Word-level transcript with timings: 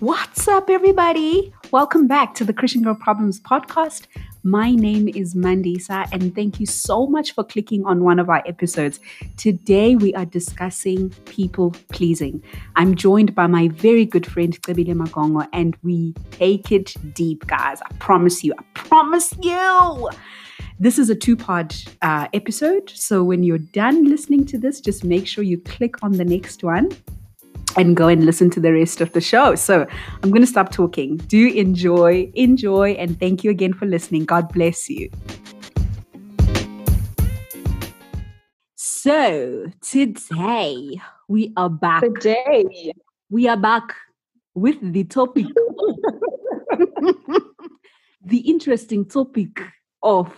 What's 0.00 0.46
up, 0.46 0.70
everybody? 0.70 1.52
Welcome 1.72 2.06
back 2.06 2.32
to 2.34 2.44
the 2.44 2.52
Christian 2.52 2.84
Girl 2.84 2.94
Problems 2.94 3.40
podcast. 3.40 4.06
My 4.44 4.70
name 4.70 5.08
is 5.08 5.34
Mandisa, 5.34 6.06
and 6.12 6.32
thank 6.36 6.60
you 6.60 6.66
so 6.66 7.08
much 7.08 7.34
for 7.34 7.42
clicking 7.42 7.84
on 7.84 8.04
one 8.04 8.20
of 8.20 8.30
our 8.30 8.40
episodes. 8.46 9.00
Today, 9.36 9.96
we 9.96 10.14
are 10.14 10.24
discussing 10.24 11.10
people 11.24 11.74
pleasing. 11.88 12.40
I'm 12.76 12.94
joined 12.94 13.34
by 13.34 13.48
my 13.48 13.66
very 13.70 14.04
good 14.04 14.24
friend, 14.24 14.62
Kebile 14.62 14.94
Magongo, 14.94 15.48
and 15.52 15.76
we 15.82 16.14
take 16.30 16.70
it 16.70 16.94
deep, 17.12 17.48
guys. 17.48 17.80
I 17.82 17.92
promise 17.94 18.44
you. 18.44 18.54
I 18.56 18.62
promise 18.74 19.34
you. 19.42 20.10
This 20.78 21.00
is 21.00 21.10
a 21.10 21.16
two 21.16 21.34
part 21.34 21.84
uh, 22.02 22.28
episode. 22.32 22.88
So 22.88 23.24
when 23.24 23.42
you're 23.42 23.58
done 23.58 24.08
listening 24.08 24.46
to 24.46 24.58
this, 24.58 24.80
just 24.80 25.02
make 25.02 25.26
sure 25.26 25.42
you 25.42 25.58
click 25.58 26.04
on 26.04 26.12
the 26.12 26.24
next 26.24 26.62
one 26.62 26.90
and 27.78 27.96
go 27.96 28.08
and 28.08 28.26
listen 28.26 28.50
to 28.50 28.60
the 28.60 28.72
rest 28.72 29.00
of 29.00 29.12
the 29.12 29.20
show. 29.20 29.54
So 29.54 29.86
I'm 30.22 30.30
going 30.30 30.42
to 30.42 30.46
stop 30.46 30.72
talking. 30.72 31.16
Do 31.16 31.48
enjoy, 31.48 32.30
enjoy, 32.34 32.90
and 32.92 33.18
thank 33.18 33.44
you 33.44 33.50
again 33.50 33.72
for 33.72 33.86
listening. 33.86 34.24
God 34.24 34.52
bless 34.52 34.90
you. 34.90 35.08
So 38.74 39.66
today 39.80 41.00
we 41.28 41.52
are 41.56 41.70
back. 41.70 42.02
Today 42.02 42.92
we 43.30 43.46
are 43.48 43.56
back 43.56 43.94
with 44.54 44.76
the 44.92 45.04
topic, 45.04 45.46
the 48.24 48.38
interesting 48.38 49.04
topic 49.06 49.62
of 50.02 50.34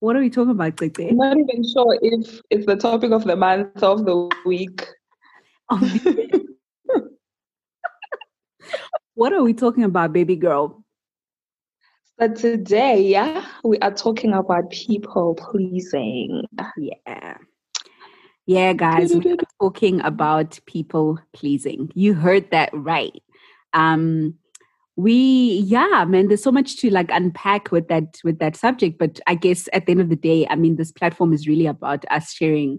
what 0.00 0.16
are 0.16 0.20
we 0.20 0.30
talking 0.30 0.52
about 0.52 0.78
today? 0.78 1.10
I'm 1.10 1.16
not 1.16 1.36
even 1.36 1.62
sure 1.70 1.98
if 2.00 2.40
it's 2.50 2.66
the 2.66 2.76
topic 2.76 3.12
of 3.12 3.24
the 3.24 3.36
month 3.36 3.82
of 3.82 4.06
the 4.06 4.30
week. 4.46 4.86
What 9.14 9.32
are 9.32 9.42
we 9.42 9.54
talking 9.54 9.84
about, 9.84 10.12
baby 10.12 10.36
girl? 10.36 10.84
So 12.20 12.28
today, 12.28 13.02
yeah, 13.02 13.44
we 13.64 13.78
are 13.78 13.92
talking 13.92 14.32
about 14.32 14.70
people 14.70 15.34
pleasing. 15.34 16.44
Yeah. 16.76 17.38
Yeah, 18.46 18.72
guys, 18.74 19.14
we're 19.14 19.36
talking 19.60 20.00
about 20.02 20.60
people 20.66 21.18
pleasing. 21.32 21.90
You 21.94 22.14
heard 22.14 22.50
that 22.50 22.70
right. 22.72 23.20
Um, 23.72 24.34
we 24.96 25.64
yeah 25.66 26.04
man 26.06 26.28
there's 26.28 26.42
so 26.42 26.52
much 26.52 26.76
to 26.76 26.88
like 26.90 27.10
unpack 27.10 27.72
with 27.72 27.88
that 27.88 28.16
with 28.22 28.38
that 28.38 28.54
subject 28.54 28.96
but 28.96 29.18
i 29.26 29.34
guess 29.34 29.68
at 29.72 29.86
the 29.86 29.92
end 29.92 30.00
of 30.00 30.08
the 30.08 30.16
day 30.16 30.46
i 30.50 30.54
mean 30.54 30.76
this 30.76 30.92
platform 30.92 31.32
is 31.32 31.48
really 31.48 31.66
about 31.66 32.04
us 32.10 32.32
sharing 32.32 32.78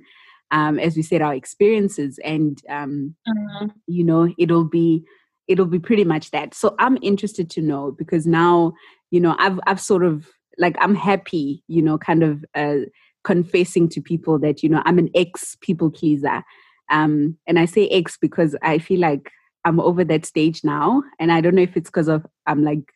um, 0.51 0.79
as 0.79 0.95
we 0.95 1.01
said, 1.01 1.21
our 1.21 1.33
experiences, 1.33 2.19
and 2.23 2.61
um, 2.69 3.15
mm-hmm. 3.27 3.67
you 3.88 4.03
know, 4.03 4.33
it'll 4.38 4.65
be 4.65 5.03
it'll 5.47 5.65
be 5.65 5.79
pretty 5.79 6.03
much 6.03 6.31
that. 6.31 6.53
So 6.53 6.75
I'm 6.79 6.97
interested 7.02 7.49
to 7.52 7.61
know 7.61 7.91
because 7.91 8.25
now, 8.25 8.73
you 9.11 9.19
know, 9.19 9.35
I've 9.39 9.59
I've 9.67 9.81
sort 9.81 10.03
of 10.03 10.29
like 10.57 10.75
I'm 10.79 10.95
happy, 10.95 11.63
you 11.67 11.81
know, 11.81 11.97
kind 11.97 12.23
of 12.23 12.45
uh, 12.55 12.85
confessing 13.23 13.89
to 13.89 14.02
people 14.02 14.39
that 14.39 14.63
you 14.63 14.69
know 14.69 14.81
I'm 14.85 14.99
an 14.99 15.09
ex 15.15 15.57
people 15.61 15.89
pleaser, 15.89 16.43
um, 16.89 17.37
and 17.47 17.59
I 17.59 17.65
say 17.65 17.87
ex 17.89 18.17
because 18.17 18.55
I 18.61 18.77
feel 18.77 18.99
like 18.99 19.31
I'm 19.65 19.80
over 19.80 20.03
that 20.03 20.25
stage 20.25 20.63
now, 20.63 21.03
and 21.19 21.31
I 21.31 21.41
don't 21.41 21.55
know 21.55 21.63
if 21.63 21.75
it's 21.75 21.89
because 21.89 22.07
of 22.07 22.25
I'm 22.45 22.63
like 22.63 22.91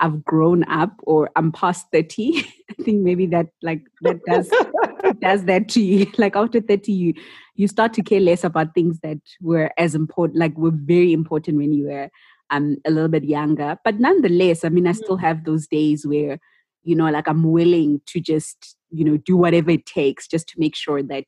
I've 0.00 0.24
grown 0.24 0.64
up 0.64 0.92
or 1.04 1.30
I'm 1.36 1.52
past 1.52 1.86
30. 1.92 2.44
I 2.70 2.82
think 2.82 3.02
maybe 3.02 3.26
that 3.26 3.46
like 3.62 3.82
that 4.02 4.20
does 4.26 4.50
does 5.20 5.44
that 5.44 5.68
to 5.70 5.80
you. 5.80 6.06
Like 6.18 6.36
after 6.36 6.60
30 6.60 6.92
you 6.92 7.14
you 7.56 7.68
start 7.68 7.92
to 7.94 8.02
care 8.02 8.20
less 8.20 8.44
about 8.44 8.74
things 8.74 8.98
that 9.02 9.18
were 9.40 9.70
as 9.78 9.94
important 9.94 10.38
like 10.38 10.56
were 10.56 10.72
very 10.74 11.12
important 11.12 11.58
when 11.58 11.72
you 11.72 11.86
were 11.86 12.10
um 12.50 12.76
a 12.86 12.90
little 12.90 13.08
bit 13.08 13.24
younger. 13.24 13.76
But 13.84 14.00
nonetheless, 14.00 14.64
I 14.64 14.68
mean 14.68 14.86
I 14.86 14.92
still 14.92 15.16
have 15.16 15.44
those 15.44 15.66
days 15.66 16.06
where 16.06 16.38
you 16.82 16.94
know 16.94 17.10
like 17.10 17.28
I'm 17.28 17.44
willing 17.44 18.00
to 18.08 18.20
just, 18.20 18.76
you 18.90 19.04
know, 19.04 19.16
do 19.16 19.36
whatever 19.36 19.70
it 19.70 19.86
takes 19.86 20.26
just 20.28 20.48
to 20.48 20.54
make 20.58 20.76
sure 20.76 21.02
that 21.02 21.26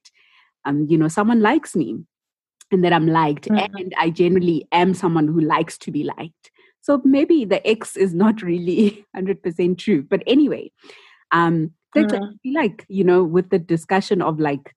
um 0.65 0.87
you 0.89 0.99
know 0.99 1.09
someone 1.09 1.41
likes 1.41 1.75
me 1.77 1.99
and 2.73 2.85
that 2.85 2.93
I'm 2.93 3.07
liked 3.07 3.49
mm-hmm. 3.49 3.77
and 3.77 3.95
I 3.99 4.11
generally 4.11 4.67
am 4.73 4.95
someone 4.95 5.29
who 5.29 5.41
likes 5.41 5.79
to 5.79 5.93
be 5.93 6.03
liked 6.03 6.51
so 6.87 7.03
maybe 7.05 7.45
the 7.45 7.67
X 7.67 7.97
is 7.97 8.15
not 8.15 8.43
really 8.43 9.05
100% 9.17 9.77
true. 9.77 10.05
But 10.09 10.23
anyway, 10.25 10.71
um, 11.33 11.73
mm. 11.97 12.13
I 12.13 12.35
feel 12.43 12.55
like, 12.55 12.85
you 12.89 13.05
know, 13.05 13.23
with 13.23 13.51
the 13.51 13.59
discussion 13.59 14.23
of 14.23 14.39
like, 14.39 14.75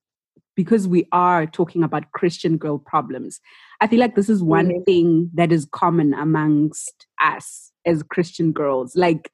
because 0.56 0.88
we 0.88 1.06
are 1.12 1.46
talking 1.46 1.82
about 1.82 2.12
Christian 2.12 2.56
girl 2.56 2.78
problems, 2.78 3.40
I 3.80 3.86
feel 3.86 4.00
like 4.00 4.14
this 4.14 4.28
is 4.28 4.42
one 4.42 4.68
mm. 4.68 4.84
thing 4.84 5.30
that 5.34 5.52
is 5.52 5.66
common 5.70 6.14
amongst 6.14 7.06
us 7.22 7.72
as 7.86 8.02
Christian 8.02 8.52
girls. 8.52 8.96
Like, 8.96 9.30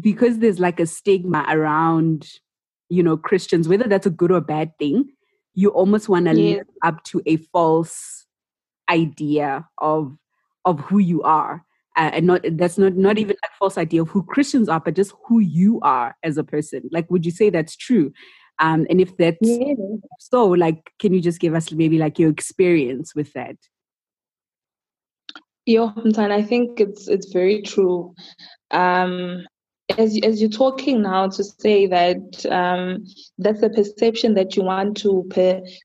because 0.00 0.38
there's 0.38 0.60
like 0.60 0.80
a 0.80 0.86
stigma 0.86 1.46
around, 1.48 2.28
you 2.88 3.02
know, 3.02 3.16
Christians, 3.16 3.68
whether 3.68 3.84
that's 3.84 4.06
a 4.06 4.10
good 4.10 4.32
or 4.32 4.40
bad 4.40 4.76
thing, 4.78 5.10
you 5.54 5.70
almost 5.70 6.08
want 6.08 6.26
to 6.26 6.32
live 6.32 6.66
up 6.82 7.04
to 7.04 7.22
a 7.26 7.36
false 7.36 8.26
idea 8.90 9.66
of 9.78 10.16
of 10.64 10.80
who 10.80 10.98
you 10.98 11.22
are 11.22 11.64
uh, 11.96 12.10
and 12.12 12.26
not 12.26 12.42
that's 12.52 12.78
not 12.78 12.94
not 12.94 13.18
even 13.18 13.36
like 13.42 13.52
false 13.58 13.78
idea 13.78 14.02
of 14.02 14.08
who 14.08 14.22
Christians 14.22 14.68
are, 14.68 14.80
but 14.80 14.94
just 14.94 15.12
who 15.26 15.38
you 15.38 15.80
are 15.82 16.16
as 16.22 16.36
a 16.36 16.44
person. 16.44 16.82
Like, 16.90 17.10
would 17.10 17.24
you 17.24 17.32
say 17.32 17.50
that's 17.50 17.76
true? 17.76 18.12
Um, 18.58 18.86
and 18.88 19.00
if 19.00 19.16
that's 19.16 19.38
yeah. 19.40 19.74
so, 20.18 20.46
like, 20.46 20.92
can 20.98 21.12
you 21.12 21.20
just 21.20 21.40
give 21.40 21.54
us 21.54 21.72
maybe 21.72 21.98
like 21.98 22.18
your 22.18 22.30
experience 22.30 23.14
with 23.14 23.32
that? 23.32 23.56
Yeah, 25.66 25.92
I 26.16 26.42
think 26.42 26.80
it's 26.80 27.08
it's 27.08 27.32
very 27.32 27.62
true. 27.62 28.14
Um, 28.70 29.46
as 29.98 30.18
as 30.22 30.40
you're 30.40 30.50
talking 30.50 31.02
now 31.02 31.28
to 31.28 31.44
say 31.44 31.86
that 31.86 32.46
um, 32.50 33.04
that's 33.38 33.60
the 33.60 33.70
perception 33.70 34.34
that 34.34 34.56
you 34.56 34.62
want 34.62 34.96
to 34.98 35.26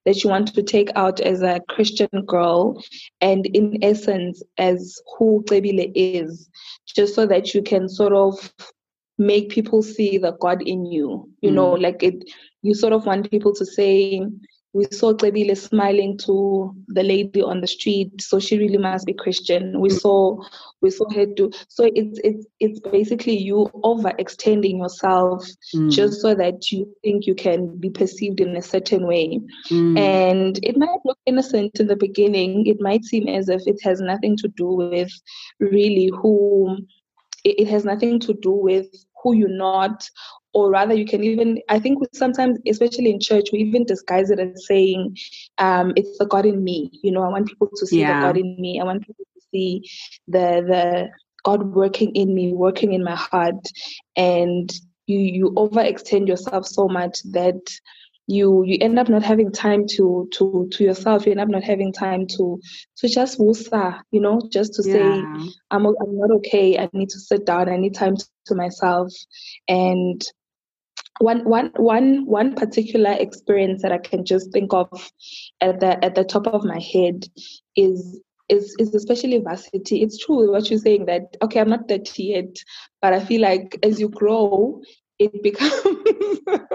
that 0.05 0.23
you 0.23 0.29
want 0.29 0.53
to 0.53 0.63
take 0.63 0.89
out 0.95 1.19
as 1.19 1.41
a 1.41 1.59
Christian 1.69 2.09
girl, 2.25 2.81
and 3.21 3.45
in 3.47 3.83
essence 3.83 4.41
as 4.57 5.01
who 5.17 5.43
Kebile 5.47 5.91
is, 5.95 6.49
just 6.87 7.13
so 7.13 7.25
that 7.25 7.53
you 7.53 7.61
can 7.61 7.89
sort 7.89 8.13
of 8.13 8.53
make 9.17 9.49
people 9.49 9.83
see 9.83 10.17
the 10.17 10.31
God 10.31 10.61
in 10.61 10.85
you. 10.85 11.29
You 11.41 11.51
mm. 11.51 11.55
know, 11.55 11.71
like 11.71 12.01
it. 12.01 12.23
You 12.61 12.73
sort 12.73 12.93
of 12.93 13.05
want 13.05 13.31
people 13.31 13.53
to 13.55 13.65
say, 13.65 14.21
we 14.73 14.85
saw 14.91 15.13
Kebile 15.13 15.57
smiling 15.57 16.17
to 16.19 16.75
the 16.89 17.01
lady 17.01 17.41
on 17.41 17.59
the 17.61 17.67
street, 17.67 18.21
so 18.21 18.39
she 18.39 18.57
really 18.57 18.77
must 18.77 19.05
be 19.05 19.13
Christian. 19.13 19.79
We 19.79 19.89
mm. 19.89 19.99
saw 19.99 20.37
we 20.81 20.91
saw 20.91 21.09
her 21.11 21.25
do 21.25 21.51
so 21.67 21.89
it's 21.95 22.19
it's 22.23 22.45
it's 22.59 22.79
basically 22.79 23.35
you 23.35 23.69
overextending 23.83 24.77
yourself 24.77 25.45
mm. 25.75 25.91
just 25.91 26.21
so 26.21 26.35
that 26.35 26.71
you 26.71 26.93
think 27.03 27.25
you 27.25 27.33
can 27.33 27.77
be 27.77 27.89
perceived 27.89 28.39
in 28.39 28.55
a 28.55 28.61
certain 28.61 29.07
way. 29.07 29.39
Mm. 29.69 29.97
And 29.97 30.59
it 30.63 30.77
might 30.77 30.99
look 31.03 31.17
innocent 31.25 31.79
in 31.79 31.87
the 31.87 31.95
beginning, 31.95 32.67
it 32.67 32.77
might 32.79 33.03
seem 33.03 33.27
as 33.27 33.49
if 33.49 33.63
it 33.65 33.79
has 33.83 34.01
nothing 34.01 34.37
to 34.37 34.47
do 34.49 34.67
with 34.67 35.11
really 35.59 36.11
who 36.21 36.77
it, 37.43 37.61
it 37.61 37.67
has 37.67 37.85
nothing 37.85 38.19
to 38.19 38.33
do 38.35 38.51
with 38.51 38.87
who 39.23 39.33
you're 39.33 39.49
not 39.49 40.07
or 40.53 40.69
rather 40.69 40.93
you 40.93 41.05
can 41.05 41.23
even 41.23 41.61
i 41.69 41.79
think 41.79 41.99
sometimes 42.13 42.57
especially 42.67 43.11
in 43.11 43.19
church 43.19 43.49
we 43.51 43.59
even 43.59 43.85
disguise 43.85 44.29
it 44.29 44.39
as 44.39 44.65
saying 44.65 45.15
um, 45.57 45.93
it's 45.95 46.17
the 46.17 46.25
god 46.25 46.45
in 46.45 46.63
me. 46.63 46.89
You 47.03 47.11
know 47.11 47.23
i 47.23 47.29
want 47.29 47.47
people 47.47 47.69
to 47.75 47.87
see 47.87 48.01
yeah. 48.01 48.19
the 48.19 48.27
god 48.27 48.37
in 48.37 48.55
me. 48.59 48.79
I 48.79 48.83
want 48.83 49.05
people 49.05 49.25
to 49.35 49.41
see 49.51 49.89
the 50.27 50.63
the 50.67 51.09
god 51.43 51.63
working 51.73 52.15
in 52.15 52.33
me 52.33 52.53
working 52.53 52.93
in 52.93 53.03
my 53.03 53.15
heart. 53.15 53.65
And 54.15 54.71
you 55.07 55.19
you 55.19 55.51
overextend 55.51 56.27
yourself 56.27 56.65
so 56.65 56.87
much 56.87 57.19
that 57.31 57.59
you 58.27 58.63
you 58.63 58.77
end 58.79 58.99
up 58.99 59.09
not 59.09 59.23
having 59.23 59.51
time 59.51 59.87
to 59.87 60.29
to 60.33 60.69
to 60.71 60.83
yourself. 60.83 61.25
You 61.25 61.31
end 61.31 61.41
up 61.41 61.49
not 61.49 61.63
having 61.63 61.91
time 61.91 62.27
to 62.37 62.59
to 62.97 63.07
just 63.07 63.39
wusa 63.39 64.01
you 64.11 64.21
know 64.21 64.39
just 64.51 64.73
to 64.75 64.83
yeah. 64.85 64.93
say 64.93 65.03
i'm 65.71 65.85
i'm 65.87 66.17
not 66.17 66.31
okay. 66.37 66.77
I 66.77 66.89
need 66.93 67.09
to 67.09 67.19
sit 67.19 67.45
down. 67.45 67.69
I 67.69 67.77
need 67.77 67.95
time 67.95 68.15
to, 68.15 68.25
to 68.47 68.55
myself. 68.55 69.11
And 69.67 70.23
one 71.19 71.43
one 71.43 71.71
one 71.75 72.25
one 72.25 72.55
particular 72.55 73.11
experience 73.11 73.81
that 73.81 73.91
I 73.91 73.97
can 73.97 74.25
just 74.25 74.51
think 74.51 74.73
of 74.73 75.11
at 75.61 75.79
the 75.79 76.03
at 76.03 76.15
the 76.15 76.23
top 76.23 76.47
of 76.47 76.63
my 76.63 76.79
head 76.79 77.25
is 77.75 78.21
is 78.47 78.75
is 78.79 78.95
especially 78.95 79.39
varsity. 79.39 80.01
It's 80.01 80.17
true 80.17 80.51
what 80.51 80.69
you're 80.69 80.79
saying 80.79 81.05
that 81.05 81.37
okay, 81.41 81.59
I'm 81.59 81.69
not 81.69 81.87
30 81.87 82.23
yet, 82.23 82.55
but 83.01 83.13
I 83.13 83.23
feel 83.23 83.41
like 83.41 83.77
as 83.83 83.99
you 83.99 84.09
grow, 84.09 84.81
it 85.19 85.43
becomes 85.43 85.73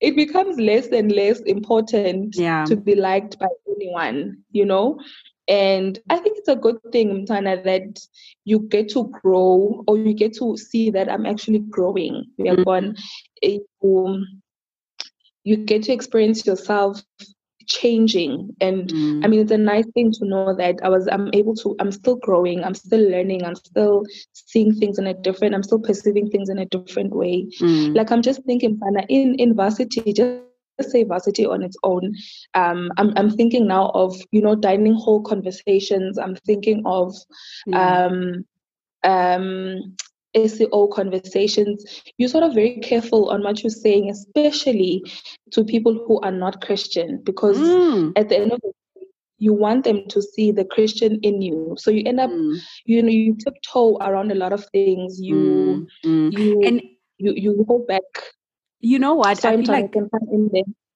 it 0.00 0.16
becomes 0.16 0.58
less 0.58 0.88
and 0.88 1.12
less 1.12 1.40
important 1.40 2.36
yeah. 2.36 2.64
to 2.64 2.76
be 2.76 2.94
liked 2.94 3.38
by 3.38 3.48
anyone, 3.76 4.38
you 4.50 4.64
know? 4.64 4.98
And 5.48 5.98
I 6.08 6.18
think 6.18 6.38
it's 6.38 6.48
a 6.48 6.56
good 6.56 6.78
thing, 6.92 7.26
Mtana, 7.26 7.62
that 7.64 7.98
you 8.44 8.60
get 8.60 8.90
to 8.90 9.08
grow 9.22 9.82
or 9.86 9.98
you 9.98 10.14
get 10.14 10.34
to 10.34 10.56
see 10.56 10.90
that 10.90 11.10
I'm 11.10 11.26
actually 11.26 11.58
growing. 11.58 12.26
You, 12.36 12.52
mm-hmm. 12.52 12.92
you, 13.42 14.26
you 15.44 15.56
get 15.56 15.82
to 15.84 15.92
experience 15.92 16.46
yourself 16.46 17.02
changing 17.66 18.54
and 18.60 18.88
mm. 18.88 19.24
i 19.24 19.28
mean 19.28 19.40
it's 19.40 19.52
a 19.52 19.58
nice 19.58 19.86
thing 19.94 20.10
to 20.10 20.24
know 20.24 20.54
that 20.54 20.76
i 20.82 20.88
was 20.88 21.06
i'm 21.08 21.30
able 21.32 21.54
to 21.54 21.76
i'm 21.78 21.92
still 21.92 22.16
growing 22.16 22.64
i'm 22.64 22.74
still 22.74 23.00
learning 23.10 23.44
i'm 23.44 23.54
still 23.54 24.04
seeing 24.32 24.74
things 24.74 24.98
in 24.98 25.06
a 25.06 25.14
different 25.14 25.54
i'm 25.54 25.62
still 25.62 25.78
perceiving 25.78 26.28
things 26.28 26.48
in 26.48 26.58
a 26.58 26.66
different 26.66 27.14
way 27.14 27.46
mm. 27.60 27.94
like 27.94 28.10
i'm 28.10 28.22
just 28.22 28.42
thinking 28.44 28.78
in 29.08 29.34
in 29.36 29.54
varsity 29.54 30.12
just 30.12 30.42
say 30.82 31.04
varsity 31.04 31.46
on 31.46 31.62
its 31.62 31.76
own 31.82 32.14
um, 32.54 32.90
I'm, 32.96 33.12
I'm 33.16 33.30
thinking 33.30 33.66
now 33.66 33.90
of 33.94 34.14
you 34.30 34.42
know 34.42 34.54
dining 34.54 34.94
hall 34.94 35.22
conversations 35.22 36.18
i'm 36.18 36.36
thinking 36.36 36.82
of 36.84 37.14
um, 37.72 38.44
um, 39.04 39.96
SEO 40.34 40.90
conversations, 40.92 41.84
you're 42.16 42.28
sort 42.28 42.44
of 42.44 42.54
very 42.54 42.78
careful 42.80 43.30
on 43.30 43.42
what 43.42 43.62
you're 43.62 43.70
saying, 43.70 44.10
especially 44.10 45.04
to 45.52 45.64
people 45.64 45.92
who 45.92 46.20
are 46.20 46.32
not 46.32 46.62
Christian, 46.62 47.20
because 47.22 47.58
mm. 47.58 48.12
at 48.16 48.28
the 48.28 48.38
end 48.38 48.52
of 48.52 48.60
the 48.62 48.68
day, 48.68 49.06
you 49.38 49.52
want 49.52 49.84
them 49.84 50.06
to 50.08 50.22
see 50.22 50.52
the 50.52 50.64
Christian 50.64 51.18
in 51.22 51.42
you. 51.42 51.74
So 51.78 51.90
you 51.90 52.02
end 52.06 52.20
up, 52.20 52.30
mm. 52.30 52.58
you 52.86 53.02
know, 53.02 53.10
you 53.10 53.36
tiptoe 53.36 53.98
around 53.98 54.32
a 54.32 54.36
lot 54.36 54.52
of 54.52 54.64
things. 54.72 55.20
You, 55.20 55.86
mm. 56.04 56.32
you, 56.32 56.62
and 56.62 56.80
you, 57.18 57.34
you 57.36 57.64
hold 57.68 57.86
back. 57.86 58.02
You 58.82 58.98
know 58.98 59.14
what? 59.14 59.38
So 59.38 59.48
I 59.48 59.56
feel 59.56 59.66
like 59.66 59.94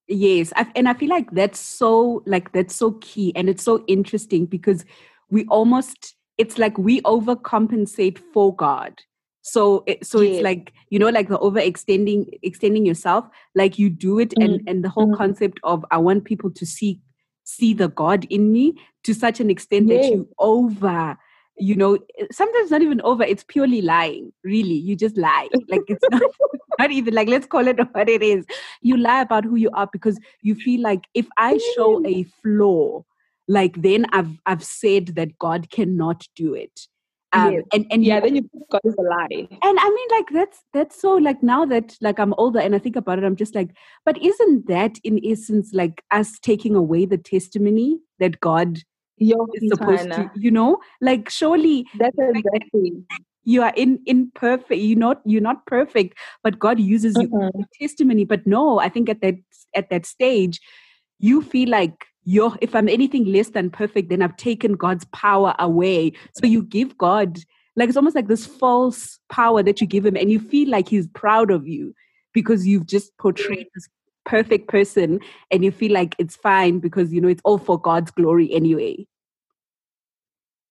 Yes, 0.09 0.53
I, 0.55 0.71
and 0.77 0.88
I 0.88 0.94
feel 0.94 1.09
like 1.09 1.31
that's 1.33 1.59
so 1.59 2.23
like 2.27 2.53
that's 2.53 2.75
so 2.75 2.93
key, 3.00 3.33
and 3.35 3.49
it's 3.49 3.62
so 3.62 3.83
interesting 3.88 4.47
because 4.47 4.85
we 5.31 5.47
almost 5.47 6.15
it's 6.38 6.59
like 6.59 6.77
we 6.77 7.00
overcompensate 7.00 8.19
for 8.33 8.55
God 8.55 9.00
so 9.47 9.85
it, 9.87 10.05
so 10.05 10.21
yeah. 10.21 10.31
it's 10.33 10.43
like 10.43 10.73
you 10.91 10.99
know 10.99 11.09
like 11.09 11.29
the 11.29 11.38
overextending 11.38 12.27
extending 12.43 12.85
yourself 12.85 13.25
like 13.55 13.79
you 13.79 13.89
do 13.89 14.19
it 14.19 14.31
mm 14.31 14.44
and 14.44 14.69
and 14.69 14.85
the 14.85 14.89
whole 14.89 15.06
mm 15.06 15.17
concept 15.17 15.61
of 15.62 15.85
i 15.91 15.97
want 15.97 16.25
people 16.25 16.50
to 16.50 16.67
see 16.67 17.00
see 17.44 17.73
the 17.73 17.89
god 17.89 18.27
in 18.29 18.53
me 18.53 18.75
to 19.05 19.15
such 19.15 19.41
an 19.41 19.49
extent 19.49 19.89
yeah. 19.89 19.97
that 19.97 20.11
you 20.11 20.29
over 20.39 21.17
you 21.58 21.75
know 21.75 21.99
sometimes 22.31 22.70
not 22.70 22.82
even 22.82 23.00
over 23.03 23.23
it's 23.23 23.44
purely 23.44 23.81
lying 23.81 24.32
really 24.44 24.75
you 24.75 24.94
just 24.94 25.17
lie 25.17 25.49
like 25.69 25.82
it's 25.88 26.05
not 26.11 26.23
not 26.79 26.91
even 26.91 27.14
like 27.14 27.29
let's 27.29 27.47
call 27.47 27.67
it 27.67 27.79
what 27.93 28.08
it 28.08 28.23
is 28.23 28.44
you 28.82 28.97
lie 28.97 29.20
about 29.23 29.44
who 29.44 29.56
you 29.56 29.70
are 29.70 29.88
because 29.93 30.19
you 30.43 30.55
feel 30.55 30.81
like 30.81 31.05
if 31.14 31.26
i 31.38 31.58
show 31.75 32.05
a 32.06 32.25
flaw 32.43 33.03
like 33.49 33.81
then 33.81 34.06
i've 34.12 34.31
i've 34.47 34.64
said 34.64 35.06
that 35.08 35.38
god 35.38 35.70
cannot 35.70 36.26
do 36.35 36.55
it 36.55 36.88
um, 37.32 37.53
yes. 37.53 37.64
and 37.73 37.87
and 37.91 38.05
yeah, 38.05 38.20
then 38.20 38.37
you 38.37 38.50
God 38.70 38.81
is 38.85 38.94
a 38.99 39.03
lie. 39.03 39.26
And 39.31 39.79
I 39.81 39.91
mean, 39.91 40.08
like 40.11 40.26
that's 40.32 40.62
that's 40.73 41.00
so 41.00 41.14
like 41.17 41.43
now 41.43 41.64
that 41.67 41.97
like 42.00 42.19
I'm 42.19 42.32
older 42.38 42.61
and 42.61 42.75
I 42.75 42.79
think 42.79 42.97
about 42.97 43.19
it, 43.19 43.25
I'm 43.25 43.37
just 43.37 43.55
like, 43.55 43.70
but 44.05 44.17
isn't 44.23 44.69
that 44.69 44.99
in 45.05 45.20
essence 45.25 45.75
like 45.75 46.03
us 46.12 46.38
taking 46.38 46.75
away 46.76 47.05
the 47.05 47.19
testimony 47.19 47.99
that 48.20 48.41
God 48.41 48.79
Yo, 49.19 49.47
is 49.55 49.71
supposed 49.71 50.11
to, 50.13 50.31
you 50.35 50.51
know, 50.51 50.79
like 51.01 51.31
surely 51.31 51.87
that's 51.99 52.17
exactly. 52.19 52.93
you 53.45 53.63
are 53.63 53.73
in 53.77 53.99
imperfect. 54.07 54.81
You're 54.81 54.99
not 54.99 55.23
you're 55.25 55.41
not 55.41 55.65
perfect, 55.67 56.19
but 56.43 56.59
God 56.59 56.79
uses 56.79 57.17
mm-hmm. 57.17 57.59
you 57.59 57.65
testimony. 57.81 58.25
But 58.25 58.47
no, 58.47 58.79
I 58.79 58.89
think 58.89 59.09
at 59.09 59.23
that 59.23 59.37
at 59.75 59.89
that 59.91 60.05
stage, 60.05 60.61
you 61.19 61.43
feel 61.43 61.71
like 61.71 62.07
you're 62.27 62.57
if 62.61 62.75
i'm 62.75 62.89
anything 62.89 63.25
less 63.25 63.51
than 63.51 63.71
perfect 63.71 64.11
then 64.11 64.21
i've 64.21 64.37
taken 64.37 64.73
god's 64.73 65.05
power 65.13 65.55
away 65.59 66.13
so 66.35 66.47
you 66.47 66.63
give 66.63 66.99
god 66.99 67.39
like 67.77 67.89
it's 67.89 67.97
almost 67.97 68.17
like 68.17 68.27
this 68.27 68.45
false 68.45 69.19
power 69.29 69.63
that 69.63 69.81
you 69.81 69.87
give 69.87 70.05
him 70.05 70.17
and 70.17 70.31
you 70.31 70.41
feel 70.41 70.69
like 70.69 70.89
he's 70.89 71.07
proud 71.09 71.51
of 71.51 71.67
you 71.69 71.95
because 72.35 72.67
you've 72.67 72.87
just 72.87 73.17
portrayed 73.17 73.67
this 73.75 73.89
perfect 74.26 74.69
person 74.69 75.19
and 75.50 75.64
you 75.64 75.70
feel 75.70 75.93
like 75.93 76.14
it's 76.19 76.37
fine 76.37 76.78
because 76.78 77.12
you 77.12 77.20
know 77.20 77.28
it's 77.28 77.43
all 77.44 77.58
for 77.58 77.81
god's 77.81 78.11
glory 78.11 78.52
anyway 78.52 79.06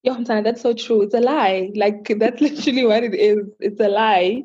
yeah, 0.05 0.41
that's 0.41 0.61
so 0.61 0.71
true. 0.73 1.01
It's 1.01 1.15
a 1.15 1.19
lie. 1.19 1.71
Like 1.73 2.13
that's 2.19 2.39
literally 2.47 2.85
what 2.85 3.03
it 3.03 3.15
is. 3.15 3.39
It's 3.59 3.81
a 3.81 3.89
lie. 3.89 4.43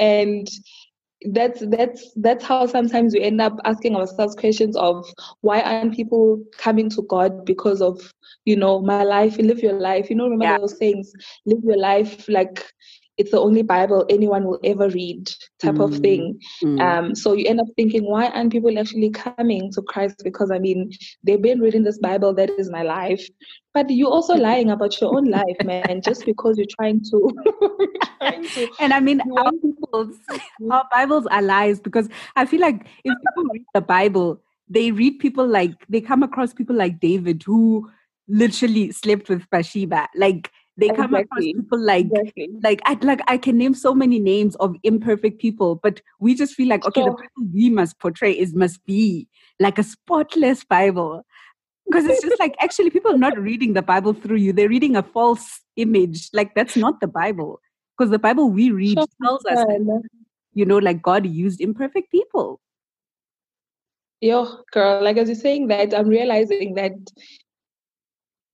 And 0.00 0.48
that's 1.30 1.64
that's 1.68 2.12
that's 2.16 2.44
how 2.44 2.66
sometimes 2.66 3.14
we 3.14 3.22
end 3.22 3.40
up 3.40 3.56
asking 3.64 3.94
ourselves 3.94 4.34
questions 4.34 4.76
of 4.76 5.06
why 5.40 5.60
aren't 5.60 5.94
people 5.94 6.42
coming 6.58 6.90
to 6.90 7.02
God 7.02 7.44
because 7.44 7.80
of 7.80 8.12
you 8.44 8.56
know 8.56 8.80
my 8.80 9.04
life, 9.04 9.38
live 9.38 9.60
your 9.60 9.74
life. 9.74 10.10
You 10.10 10.16
know, 10.16 10.24
remember 10.24 10.44
yeah. 10.44 10.58
those 10.58 10.74
things, 10.74 11.12
live 11.46 11.62
your 11.62 11.78
life 11.78 12.28
like 12.28 12.64
it's 13.18 13.30
the 13.30 13.40
only 13.40 13.62
Bible 13.62 14.04
anyone 14.10 14.44
will 14.44 14.60
ever 14.62 14.88
read, 14.90 15.30
type 15.60 15.76
mm. 15.76 15.84
of 15.84 15.98
thing. 16.00 16.38
Mm. 16.62 16.80
Um, 16.80 17.14
so 17.14 17.32
you 17.32 17.46
end 17.46 17.60
up 17.60 17.66
thinking, 17.76 18.04
why 18.04 18.28
aren't 18.28 18.52
people 18.52 18.78
actually 18.78 19.10
coming 19.10 19.72
to 19.72 19.82
Christ? 19.82 20.20
Because 20.22 20.50
I 20.50 20.58
mean, 20.58 20.90
they've 21.22 21.40
been 21.40 21.60
reading 21.60 21.82
this 21.82 21.98
Bible, 21.98 22.34
that 22.34 22.50
is 22.50 22.70
my 22.70 22.82
life. 22.82 23.26
But 23.72 23.88
you're 23.90 24.10
also 24.10 24.34
lying 24.48 24.70
about 24.70 25.00
your 25.00 25.16
own 25.16 25.26
life, 25.30 25.56
man, 25.64 26.02
just 26.02 26.26
because 26.26 26.58
you're 26.58 26.66
trying 26.78 27.02
to. 27.10 27.30
trying 28.20 28.48
to 28.48 28.68
and 28.80 28.92
I 28.92 29.00
mean, 29.00 29.20
our, 29.38 29.50
Bibles, 29.52 30.16
our 30.70 30.84
Bibles 30.92 31.26
are 31.26 31.42
lies 31.42 31.80
because 31.80 32.08
I 32.36 32.44
feel 32.44 32.60
like 32.60 32.86
if 33.04 33.14
people 33.14 33.50
read 33.52 33.64
the 33.72 33.80
Bible, 33.80 34.42
they 34.68 34.90
read 34.90 35.18
people 35.20 35.46
like, 35.46 35.72
they 35.88 36.00
come 36.00 36.22
across 36.22 36.52
people 36.52 36.76
like 36.76 37.00
David 37.00 37.42
who 37.44 37.90
literally 38.28 38.92
slept 38.92 39.28
with 39.28 39.48
Bathsheba. 39.48 40.08
Like, 40.16 40.50
they 40.76 40.88
come 40.90 41.14
across 41.14 41.40
people 41.40 41.80
like 41.80 42.06
exactly. 42.06 42.48
like 42.62 42.80
I 42.84 42.98
like 43.00 43.20
I 43.28 43.38
can 43.38 43.56
name 43.56 43.74
so 43.74 43.94
many 43.94 44.18
names 44.18 44.56
of 44.56 44.76
imperfect 44.82 45.40
people, 45.40 45.76
but 45.76 46.02
we 46.20 46.34
just 46.34 46.54
feel 46.54 46.68
like 46.68 46.84
okay, 46.86 47.02
the 47.02 47.10
Bible 47.10 47.50
we 47.52 47.70
must 47.70 47.98
portray 47.98 48.32
is 48.32 48.54
must 48.54 48.84
be 48.84 49.28
like 49.58 49.78
a 49.78 49.82
spotless 49.82 50.64
Bible. 50.64 51.24
Because 51.86 52.04
it's 52.04 52.20
just 52.20 52.38
like 52.38 52.54
actually 52.60 52.90
people 52.90 53.14
are 53.14 53.18
not 53.18 53.38
reading 53.38 53.72
the 53.72 53.82
Bible 53.82 54.12
through 54.12 54.36
you, 54.36 54.52
they're 54.52 54.68
reading 54.68 54.96
a 54.96 55.02
false 55.02 55.60
image. 55.76 56.28
Like 56.32 56.54
that's 56.54 56.76
not 56.76 57.00
the 57.00 57.08
Bible. 57.08 57.60
Because 57.96 58.10
the 58.10 58.18
Bible 58.18 58.50
we 58.50 58.70
read 58.70 58.98
sure. 58.98 59.06
tells 59.22 59.44
us 59.46 59.64
that, 59.64 60.02
you 60.52 60.66
know, 60.66 60.78
like 60.78 61.00
God 61.00 61.24
used 61.26 61.60
imperfect 61.60 62.10
people. 62.10 62.60
Yo, 64.20 64.58
girl, 64.72 65.02
like 65.02 65.16
as 65.16 65.28
you're 65.28 65.36
saying 65.36 65.68
that, 65.68 65.94
I'm 65.94 66.08
realizing 66.08 66.74
that 66.74 66.92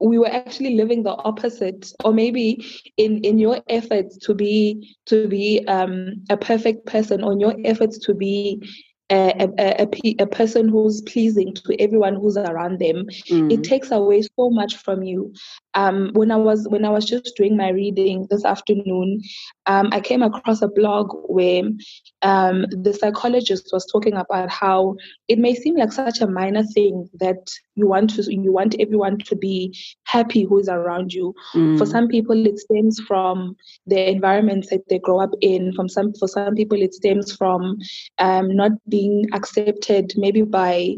we 0.02 0.18
were 0.18 0.32
actually 0.32 0.74
living 0.74 1.02
the 1.02 1.10
opposite 1.10 1.92
or 2.04 2.12
maybe 2.12 2.64
in 2.96 3.18
in 3.24 3.38
your 3.38 3.60
efforts 3.68 4.16
to 4.18 4.34
be 4.34 4.96
to 5.06 5.28
be 5.28 5.64
um, 5.68 6.24
a 6.30 6.36
perfect 6.36 6.86
person 6.86 7.22
or 7.22 7.32
in 7.32 7.40
your 7.40 7.54
efforts 7.64 7.98
to 7.98 8.14
be 8.14 8.62
a, 9.10 9.48
a, 9.58 9.82
a, 9.82 10.16
a, 10.20 10.26
person 10.26 10.68
who's 10.68 11.02
pleasing 11.02 11.54
to 11.54 11.76
everyone 11.78 12.14
who's 12.14 12.36
around 12.36 12.78
them 12.78 13.04
mm. 13.28 13.52
it 13.52 13.62
takes 13.62 13.90
away 13.90 14.22
so 14.22 14.48
much 14.48 14.76
from 14.76 15.02
you 15.02 15.34
um, 15.74 16.10
when 16.14 16.30
i 16.30 16.36
was 16.36 16.66
when 16.68 16.84
i 16.84 16.88
was 16.88 17.04
just 17.04 17.34
doing 17.36 17.56
my 17.56 17.70
reading 17.70 18.26
this 18.30 18.44
afternoon 18.44 19.20
um, 19.66 19.88
i 19.92 20.00
came 20.00 20.22
across 20.22 20.62
a 20.62 20.68
blog 20.68 21.10
where 21.26 21.62
um, 22.22 22.66
the 22.70 22.92
psychologist 22.92 23.70
was 23.72 23.86
talking 23.86 24.14
about 24.14 24.50
how 24.50 24.96
it 25.28 25.38
may 25.38 25.54
seem 25.54 25.76
like 25.76 25.92
such 25.92 26.20
a 26.20 26.26
minor 26.26 26.62
thing 26.74 27.08
that 27.20 27.38
you 27.74 27.86
want 27.86 28.10
to 28.10 28.22
you 28.32 28.52
want 28.52 28.74
everyone 28.78 29.18
to 29.18 29.36
be 29.36 29.74
happy 30.04 30.44
who 30.44 30.58
is 30.58 30.68
around 30.68 31.12
you 31.12 31.34
mm. 31.54 31.78
for 31.78 31.86
some 31.86 32.08
people 32.08 32.46
it 32.46 32.58
stems 32.58 33.00
from 33.00 33.56
the 33.86 34.10
environments 34.10 34.68
that 34.68 34.86
they 34.88 34.98
grow 34.98 35.20
up 35.20 35.30
in 35.40 35.72
from 35.72 35.88
some 35.88 36.12
for 36.14 36.28
some 36.28 36.54
people 36.54 36.80
it 36.80 36.94
stems 36.94 37.34
from 37.34 37.78
um, 38.18 38.54
not 38.54 38.72
being 38.88 39.26
accepted 39.32 40.12
maybe 40.16 40.42
by 40.42 40.94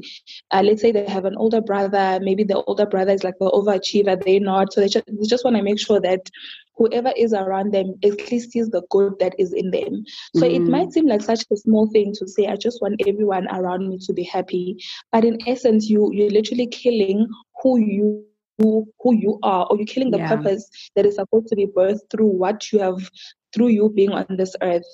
uh, 0.50 0.62
let's 0.64 0.83
say 0.83 0.90
they 0.90 1.07
have 1.07 1.25
an 1.25 1.37
older 1.37 1.61
brother 1.61 2.19
maybe 2.23 2.45
the 2.45 2.62
older 2.64 2.87
brother 2.87 3.12
is 3.12 3.25
like 3.25 3.38
the 3.38 3.50
overachiever 3.50 4.23
they're 4.25 4.40
not 4.40 4.63
so 4.73 4.80
they 4.80 4.88
just, 4.88 5.06
they 5.06 5.26
just 5.26 5.44
want 5.44 5.56
to 5.56 5.62
make 5.62 5.78
sure 5.78 6.00
that 6.00 6.30
whoever 6.76 7.12
is 7.16 7.33
around 7.33 7.73
them 7.73 7.94
at 8.04 8.30
least 8.30 8.52
sees 8.52 8.68
the 8.68 8.83
good 8.90 9.12
that 9.21 9.35
is 9.38 9.52
in 9.52 9.71
them. 9.71 10.04
So 10.35 10.42
mm. 10.42 10.54
it 10.54 10.62
might 10.62 10.92
seem 10.92 11.06
like 11.06 11.23
such 11.23 11.44
a 11.52 11.56
small 11.56 11.88
thing 11.90 12.12
to 12.18 12.26
say, 12.26 12.47
I 12.47 12.56
just 12.56 12.83
want 12.83 13.00
everyone 13.06 13.49
around 13.49 13.88
me 13.88 13.99
to 14.06 14.12
be 14.12 14.25
happy. 14.25 14.76
But 15.12 15.25
in 15.25 15.38
essence, 15.47 15.88
you 15.88 16.11
you're 16.12 16.30
literally 16.30 16.66
killing 16.66 17.28
who 17.62 17.78
you 17.78 18.25
who, 18.59 18.87
who 19.00 19.14
you 19.14 19.40
are, 19.42 19.66
or 19.68 19.76
you're 19.76 19.87
killing 19.87 20.12
the 20.12 20.18
yeah. 20.18 20.37
purpose 20.37 20.71
that 20.94 21.04
is 21.04 21.16
supposed 21.16 21.49
to 21.49 21.56
be 21.56 21.66
birthed 21.66 22.09
through 22.11 22.28
what 22.28 22.73
you 22.73 22.78
have 22.78 23.11
through 23.52 23.68
you 23.68 23.88
being 23.88 24.11
on 24.11 24.26
this 24.37 24.54
earth. 24.62 24.87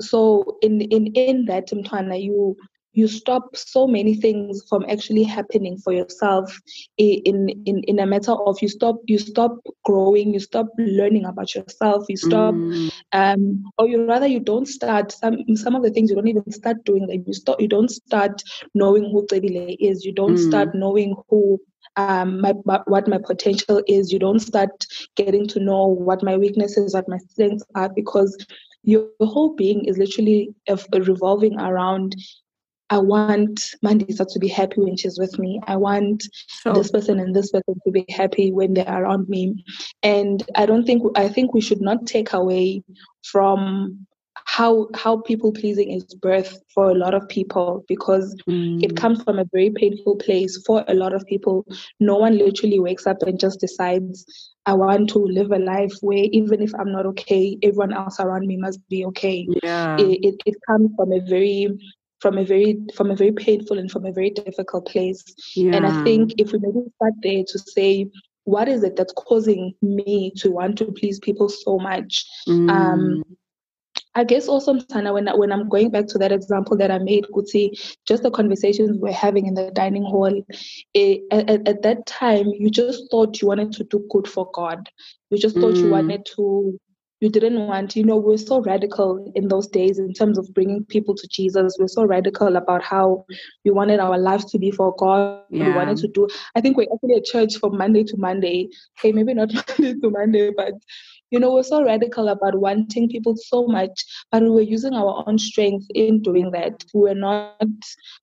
So 0.00 0.58
in 0.62 0.80
in 0.80 1.06
in 1.14 1.44
that 1.46 1.68
Mtwana, 1.68 2.20
you 2.22 2.56
you 2.94 3.08
stop 3.08 3.56
so 3.56 3.86
many 3.86 4.14
things 4.14 4.62
from 4.68 4.84
actually 4.88 5.24
happening 5.24 5.76
for 5.76 5.92
yourself 5.92 6.58
in 6.96 7.48
in 7.66 7.82
in 7.84 7.98
a 7.98 8.06
matter 8.06 8.32
of 8.32 8.60
you 8.62 8.68
stop 8.68 8.96
you 9.06 9.18
stop 9.18 9.58
growing 9.84 10.32
you 10.32 10.40
stop 10.40 10.66
learning 10.78 11.24
about 11.24 11.54
yourself 11.54 12.04
you 12.08 12.16
stop 12.16 12.54
mm. 12.54 12.90
um 13.12 13.64
or 13.78 13.88
you 13.88 14.06
rather 14.06 14.26
you 14.26 14.40
don't 14.40 14.66
start 14.66 15.12
some 15.12 15.36
some 15.54 15.74
of 15.74 15.82
the 15.82 15.90
things 15.90 16.08
you 16.08 16.16
don't 16.16 16.28
even 16.28 16.50
start 16.50 16.82
doing 16.84 17.06
them 17.06 17.22
you 17.26 17.34
stop 17.34 17.60
you 17.60 17.68
don't 17.68 17.90
start 17.90 18.42
knowing 18.74 19.10
who 19.10 19.26
Cebile 19.28 19.76
is 19.80 20.04
you 20.04 20.12
don't 20.12 20.36
mm. 20.36 20.48
start 20.48 20.74
knowing 20.74 21.16
who 21.28 21.60
um, 21.96 22.40
my, 22.40 22.54
what 22.86 23.06
my 23.06 23.18
potential 23.18 23.80
is. 23.86 24.12
You 24.12 24.18
don't 24.18 24.40
start 24.40 24.84
getting 25.14 25.46
to 25.48 25.60
know 25.60 25.86
what 25.86 26.24
my 26.24 26.36
weaknesses, 26.36 26.92
what 26.92 27.08
my 27.08 27.18
strengths 27.18 27.64
are, 27.76 27.88
because 27.88 28.36
your 28.82 29.08
whole 29.20 29.54
being 29.54 29.84
is 29.84 29.96
literally 29.96 30.54
revolving 30.92 31.58
around 31.60 32.16
I 32.90 32.98
want 32.98 33.60
Mandisa 33.84 34.26
to 34.28 34.38
be 34.38 34.48
happy 34.48 34.80
when 34.80 34.96
she's 34.96 35.18
with 35.18 35.38
me. 35.38 35.60
I 35.66 35.76
want 35.76 36.24
sure. 36.62 36.74
this 36.74 36.90
person 36.90 37.18
and 37.18 37.34
this 37.34 37.50
person 37.50 37.74
to 37.84 37.90
be 37.90 38.04
happy 38.08 38.52
when 38.52 38.74
they're 38.74 39.02
around 39.02 39.28
me. 39.28 39.64
And 40.02 40.42
I 40.54 40.66
don't 40.66 40.84
think 40.84 41.02
I 41.16 41.28
think 41.28 41.54
we 41.54 41.60
should 41.60 41.80
not 41.80 42.06
take 42.06 42.32
away 42.32 42.82
from 43.22 44.06
how 44.46 44.88
how 44.94 45.22
people 45.22 45.52
pleasing 45.52 45.90
is 45.90 46.04
birth 46.04 46.58
for 46.74 46.90
a 46.90 46.94
lot 46.94 47.14
of 47.14 47.26
people 47.28 47.84
because 47.88 48.36
mm. 48.48 48.82
it 48.82 48.96
comes 48.96 49.22
from 49.22 49.38
a 49.38 49.46
very 49.52 49.70
painful 49.70 50.16
place 50.16 50.62
for 50.66 50.84
a 50.86 50.94
lot 50.94 51.14
of 51.14 51.24
people. 51.26 51.64
No 52.00 52.16
one 52.16 52.36
literally 52.36 52.78
wakes 52.78 53.06
up 53.06 53.22
and 53.22 53.40
just 53.40 53.60
decides 53.60 54.26
I 54.66 54.74
want 54.74 55.08
to 55.10 55.18
live 55.18 55.50
a 55.52 55.58
life 55.58 55.92
where 56.00 56.24
even 56.32 56.62
if 56.62 56.72
I'm 56.74 56.92
not 56.92 57.06
okay, 57.06 57.56
everyone 57.62 57.92
else 57.92 58.20
around 58.20 58.46
me 58.46 58.56
must 58.56 58.80
be 58.88 59.04
okay. 59.06 59.46
Yeah. 59.62 59.96
It, 59.98 60.24
it, 60.24 60.34
it 60.46 60.54
comes 60.66 60.90
from 60.96 61.12
a 61.12 61.20
very 61.20 61.68
from 62.24 62.38
a 62.38 62.44
very 62.44 62.78
from 62.94 63.10
a 63.10 63.16
very 63.16 63.32
painful 63.32 63.78
and 63.78 63.90
from 63.90 64.06
a 64.06 64.12
very 64.18 64.30
difficult 64.30 64.86
place. 64.86 65.22
Yeah. 65.54 65.76
And 65.76 65.86
I 65.86 66.02
think 66.04 66.32
if 66.38 66.52
we 66.52 66.58
maybe 66.58 66.86
start 66.96 67.12
there 67.22 67.44
to 67.46 67.58
say 67.58 68.06
what 68.44 68.66
is 68.66 68.82
it 68.82 68.96
that's 68.96 69.12
causing 69.12 69.74
me 69.82 70.32
to 70.36 70.50
want 70.50 70.78
to 70.78 70.86
please 70.92 71.18
people 71.18 71.50
so 71.50 71.78
much? 71.78 72.24
Mm. 72.48 72.70
Um, 72.70 73.24
I 74.14 74.24
guess 74.24 74.48
also, 74.48 74.78
Sana, 74.90 75.12
when, 75.12 75.26
when 75.38 75.50
I'm 75.50 75.68
going 75.68 75.90
back 75.90 76.06
to 76.08 76.18
that 76.18 76.30
example 76.30 76.76
that 76.76 76.90
I 76.90 76.98
made, 76.98 77.26
Kuti, 77.34 77.70
just 78.06 78.22
the 78.22 78.30
conversations 78.30 78.98
we're 79.00 79.12
having 79.12 79.46
in 79.46 79.54
the 79.54 79.72
dining 79.72 80.04
hall, 80.04 80.40
it, 80.94 81.22
at, 81.32 81.68
at, 81.68 81.82
that 81.82 82.06
time, 82.06 82.46
you 82.46 82.70
just 82.70 83.10
thought 83.10 83.42
you 83.42 83.48
wanted 83.48 83.72
to 83.72 83.84
do 83.84 84.06
good 84.10 84.28
for 84.28 84.48
God. 84.54 84.88
You 85.30 85.38
just 85.38 85.56
thought 85.56 85.74
mm. 85.74 85.78
you 85.78 85.90
wanted 85.90 86.24
to 86.36 86.78
you 87.24 87.30
didn't 87.30 87.66
want, 87.66 87.96
you 87.96 88.04
know, 88.04 88.18
we're 88.18 88.36
so 88.36 88.60
radical 88.60 89.32
in 89.34 89.48
those 89.48 89.66
days 89.66 89.98
in 89.98 90.12
terms 90.12 90.36
of 90.36 90.52
bringing 90.52 90.84
people 90.84 91.14
to 91.14 91.26
Jesus. 91.28 91.74
We're 91.80 91.88
so 91.88 92.04
radical 92.04 92.56
about 92.56 92.84
how 92.84 93.24
we 93.64 93.70
wanted 93.70 93.98
our 93.98 94.18
lives 94.18 94.44
to 94.50 94.58
be 94.58 94.70
for 94.70 94.94
God. 94.98 95.40
Yeah. 95.48 95.68
We 95.68 95.74
wanted 95.74 95.96
to 95.98 96.08
do, 96.08 96.28
I 96.54 96.60
think 96.60 96.76
we're 96.76 96.92
actually 96.92 97.14
a 97.14 97.22
church 97.22 97.56
from 97.56 97.78
Monday 97.78 98.04
to 98.04 98.16
Monday. 98.18 98.68
Okay, 98.98 99.12
maybe 99.12 99.32
not 99.32 99.54
Monday 99.78 99.94
to 100.00 100.10
Monday, 100.10 100.50
but 100.54 100.74
you 101.30 101.40
know, 101.40 101.54
we're 101.54 101.62
so 101.62 101.82
radical 101.82 102.28
about 102.28 102.60
wanting 102.60 103.08
people 103.08 103.34
so 103.36 103.66
much, 103.66 104.04
but 104.30 104.42
we 104.42 104.50
were 104.50 104.60
using 104.60 104.92
our 104.92 105.24
own 105.26 105.38
strength 105.38 105.86
in 105.94 106.22
doing 106.22 106.50
that. 106.52 106.84
We're 106.92 107.14
not 107.14 107.56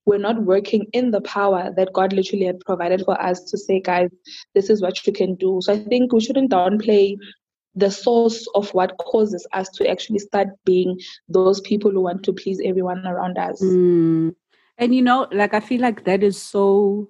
we're 0.06 0.20
not 0.20 0.44
working 0.44 0.86
in 0.94 1.12
the 1.12 1.22
power 1.22 1.72
that 1.76 1.92
God 1.94 2.14
literally 2.14 2.46
had 2.46 2.60
provided 2.62 3.02
for 3.04 3.20
us 3.22 3.44
to 3.46 3.58
say, 3.58 3.82
guys, 3.82 4.10
this 4.54 4.70
is 4.70 4.82
what 4.82 5.06
you 5.06 5.12
can 5.12 5.36
do. 5.36 5.60
So 5.62 5.74
I 5.74 5.80
think 5.80 6.14
we 6.14 6.22
shouldn't 6.22 6.52
downplay 6.52 7.18
the 7.76 7.90
source 7.90 8.48
of 8.56 8.70
what 8.74 8.98
causes 8.98 9.48
us 9.54 9.70
to 9.70 9.90
actually 9.90 10.20
start 10.20 10.50
being 10.66 11.00
those 11.30 11.62
people 11.62 11.92
who 11.92 12.02
want 12.02 12.24
to 12.24 12.34
please 12.34 12.60
everyone 12.64 13.06
around 13.06 13.38
us. 13.38 13.62
Mm. 13.62 14.36
And 14.78 14.96
you 14.96 15.02
know, 15.02 15.28
like 15.32 15.54
I 15.54 15.60
feel 15.60 15.82
like 15.82 16.06
that 16.06 16.24
is 16.24 16.42
so 16.42 17.10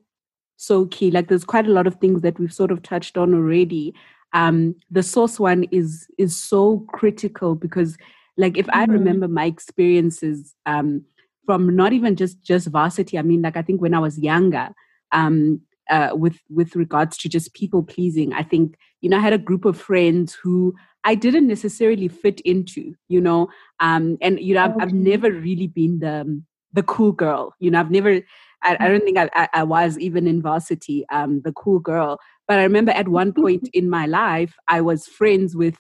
so 0.58 0.86
key. 0.88 1.10
Like 1.10 1.28
there's 1.28 1.44
quite 1.44 1.66
a 1.66 1.72
lot 1.72 1.88
of 1.88 1.96
things 1.96 2.22
that 2.22 2.40
we've 2.40 2.54
sort 2.54 2.72
of 2.72 2.84
touched 2.84 3.18
on 3.18 3.34
already. 3.34 3.96
Um, 4.34 4.76
the 4.90 5.04
source 5.04 5.40
one 5.40 5.64
is 5.72 6.08
is 6.18 6.36
so 6.36 6.86
critical 6.90 7.56
because 7.56 7.98
like 8.38 8.58
if 8.58 8.68
mm-hmm. 8.68 8.80
I 8.80 8.86
remember 8.86 9.28
my 9.28 9.46
experiences 9.46 10.54
um 10.66 11.04
from 11.46 11.76
not 11.76 11.94
even 11.94 12.16
just 12.16 12.44
just 12.44 12.68
varsity, 12.68 13.18
I 13.18 13.24
mean 13.24 13.42
like 13.42 13.58
I 13.58 13.62
think 13.64 13.82
when 13.82 13.94
I 13.94 14.00
was 14.00 14.20
younger, 14.20 14.70
um, 15.12 15.62
uh, 15.92 16.12
with 16.14 16.40
with 16.50 16.76
regards 16.76 17.18
to 17.18 17.30
just 17.30 17.54
people 17.54 17.84
pleasing. 17.84 18.34
I 18.34 18.44
think 18.44 18.78
you 19.02 19.10
know 19.10 19.18
I 19.18 19.22
had 19.22 19.34
a 19.34 19.38
group 19.38 19.66
of 19.66 19.80
friends 19.80 20.34
who 20.42 20.74
I 21.04 21.16
didn't 21.16 21.48
necessarily 21.48 22.08
fit 22.08 22.40
into, 22.42 22.94
you 23.08 23.22
know, 23.22 23.50
um, 23.80 24.18
and 24.22 24.40
you 24.40 24.56
know 24.56 24.64
I've. 24.64 24.76
I've 24.80 24.94
never 24.94 25.32
really 25.32 25.68
been 25.68 26.00
the 26.00 26.42
the 26.74 26.84
cool 26.84 27.12
girl. 27.12 27.54
You 27.60 27.72
know, 27.72 27.80
I've 27.80 27.92
never. 27.92 28.22
I, 28.64 28.78
I 28.80 28.88
don't 28.88 29.04
think 29.04 29.18
I, 29.18 29.30
I, 29.34 29.50
I, 29.54 29.64
was 29.64 29.98
even 29.98 30.28
in 30.28 30.40
varsity, 30.40 31.04
um, 31.12 31.42
the 31.42 31.52
cool 31.52 31.80
girl. 31.80 32.20
But 32.48 32.60
I 32.60 32.64
remember 32.64 32.92
at 32.92 33.08
one 33.08 33.34
point 33.34 33.68
in 33.74 33.90
my 33.90 34.06
life, 34.06 34.56
I 34.68 34.82
was 34.82 35.08
friends 35.08 35.56
with 35.56 35.76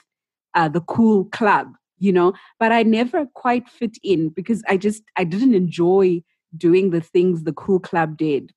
uh, 0.55 0.67
the 0.67 0.81
cool 0.81 1.25
club, 1.25 1.67
you 1.99 2.11
know, 2.11 2.33
but 2.59 2.71
I 2.71 2.81
never 2.81 3.27
quite 3.35 3.69
fit 3.69 3.97
in 4.03 4.29
because 4.29 4.63
I 4.67 4.77
just 4.77 5.03
I 5.15 5.23
didn't 5.23 5.53
enjoy 5.53 6.23
doing 6.57 6.89
the 6.89 7.01
things 7.01 7.43
the 7.43 7.53
cool 7.53 7.79
club 7.79 8.17
did. 8.17 8.51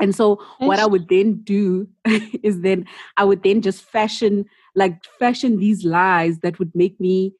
And 0.00 0.14
so 0.14 0.42
what 0.58 0.78
I 0.78 0.86
would 0.86 1.08
then 1.08 1.40
do 1.44 1.88
is 2.42 2.60
then 2.60 2.86
I 3.16 3.24
would 3.24 3.42
then 3.42 3.62
just 3.62 3.82
fashion 3.82 4.44
like 4.74 5.04
fashion 5.18 5.58
these 5.58 5.84
lies 5.84 6.40
that 6.40 6.58
would 6.58 6.74
make 6.74 6.98
me 6.98 7.32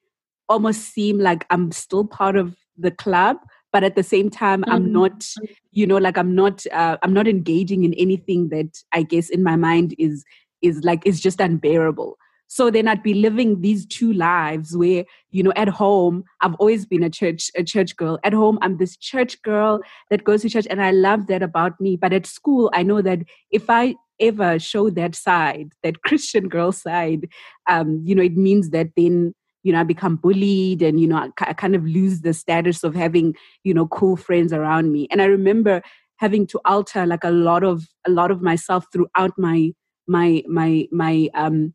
almost 0.49 0.83
seem 0.83 1.19
like 1.19 1.47
I'm 1.51 1.73
still 1.73 2.05
part 2.05 2.37
of 2.37 2.55
the 2.77 2.91
club, 2.91 3.39
but 3.73 3.85
at 3.85 3.97
the 3.97 4.03
same 4.03 4.31
time 4.31 4.63
mm-hmm. 4.63 4.73
I'm 4.73 4.93
not, 4.93 5.27
you 5.73 5.87
know, 5.87 5.97
like 5.97 6.17
I'm 6.17 6.35
not 6.35 6.65
uh, 6.73 6.97
I'm 7.03 7.13
not 7.13 7.27
engaging 7.27 7.85
in 7.85 7.95
anything 7.95 8.49
that 8.51 8.79
I 8.93 9.03
guess 9.03 9.31
in 9.31 9.43
my 9.43 9.57
mind 9.57 9.95
is 9.99 10.25
is 10.63 10.83
like 10.85 11.07
is 11.07 11.21
just 11.21 11.41
unbearable. 11.41 12.17
So 12.47 12.71
then 12.71 12.87
I'd 12.87 13.03
be 13.03 13.15
living 13.15 13.61
these 13.61 13.87
two 13.87 14.13
lives 14.13 14.77
where, 14.77 15.05
you 15.31 15.43
know, 15.43 15.53
at 15.57 15.69
home, 15.69 16.25
I've 16.41 16.55
always 16.55 16.87
been 16.87 17.03
a 17.03 17.11
church, 17.11 17.51
a 17.57 17.65
church 17.65 17.97
girl. 17.97 18.19
At 18.23 18.33
home, 18.33 18.59
I'm 18.63 18.77
this 18.77 18.97
church 18.97 19.41
girl 19.43 19.81
that 20.11 20.25
goes 20.25 20.43
to 20.43 20.49
church 20.49 20.67
and 20.71 20.83
I 20.83 20.91
love 20.91 21.27
that 21.27 21.43
about 21.43 21.81
me. 21.81 21.97
But 21.97 22.13
at 22.13 22.27
school, 22.27 22.71
I 22.73 22.83
know 22.83 23.03
that 23.03 23.21
if 23.51 23.69
I 23.69 23.97
ever 24.21 24.59
show 24.59 24.91
that 24.91 25.15
side, 25.15 25.73
that 25.83 26.03
Christian 26.07 26.49
girl 26.49 26.71
side, 26.71 27.29
um, 27.69 28.03
you 28.05 28.15
know, 28.15 28.23
it 28.23 28.37
means 28.37 28.71
that 28.71 28.91
then 28.97 29.35
you 29.65 29.73
know, 29.73 29.81
I 29.81 29.83
become 29.83 30.17
bullied 30.17 30.83
and, 30.83 31.01
you 31.01 31.09
know, 31.09 31.17
I, 31.17 31.31
I, 31.41 31.55
kind 31.55 31.75
of 31.75 31.85
lose 31.87 32.21
the 32.21 32.35
status 32.35 32.85
of 32.85 32.95
having, 32.95 33.35
you 33.65 33.73
know, 33.73 33.87
cool 33.87 34.15
friends 34.15 34.53
around 34.53 34.93
me. 34.93 35.09
And 35.11 35.23
I 35.23 35.25
remember 35.25 35.81
having 36.19 36.47
to 36.49 36.61
alter 36.67 37.07
like 37.07 37.25
a 37.25 37.31
lot 37.31 37.65
of, 37.65 37.89
a 38.07 38.11
lot 38.11 38.31
of 38.31 38.43
myself 38.43 38.85
throughout 38.93 39.33
my, 39.39 39.73
my, 40.07 40.43
my, 40.47 40.87
my, 40.93 41.31
um, 41.33 41.73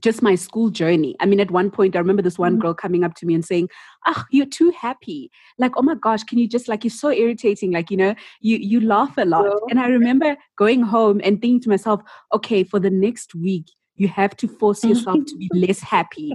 just 0.00 0.22
my 0.22 0.34
school 0.34 0.70
journey. 0.70 1.16
I 1.20 1.26
mean, 1.26 1.40
at 1.40 1.50
one 1.50 1.70
point, 1.70 1.96
I 1.96 1.98
remember 1.98 2.22
this 2.22 2.38
one 2.38 2.52
mm-hmm. 2.52 2.62
girl 2.62 2.74
coming 2.74 3.04
up 3.04 3.14
to 3.16 3.26
me 3.26 3.34
and 3.34 3.44
saying, 3.44 3.68
"Oh, 4.06 4.24
you're 4.30 4.46
too 4.46 4.70
happy. 4.70 5.30
Like, 5.58 5.72
oh 5.76 5.82
my 5.82 5.94
gosh, 5.94 6.22
can 6.24 6.38
you 6.38 6.48
just 6.48 6.68
like 6.68 6.84
you're 6.84 6.90
so 6.90 7.10
irritating. 7.10 7.72
Like, 7.72 7.90
you 7.90 7.96
know, 7.96 8.14
you 8.40 8.56
you 8.56 8.80
laugh 8.80 9.16
a 9.18 9.24
lot." 9.24 9.46
And 9.70 9.80
I 9.80 9.88
remember 9.88 10.36
going 10.56 10.82
home 10.82 11.20
and 11.24 11.40
thinking 11.40 11.60
to 11.60 11.68
myself, 11.68 12.00
"Okay, 12.32 12.64
for 12.64 12.80
the 12.80 12.90
next 12.90 13.34
week, 13.34 13.66
you 14.00 14.08
have 14.08 14.34
to 14.34 14.48
force 14.48 14.82
yourself 14.82 15.18
to 15.26 15.36
be 15.36 15.48
less 15.54 15.80
happy. 15.80 16.32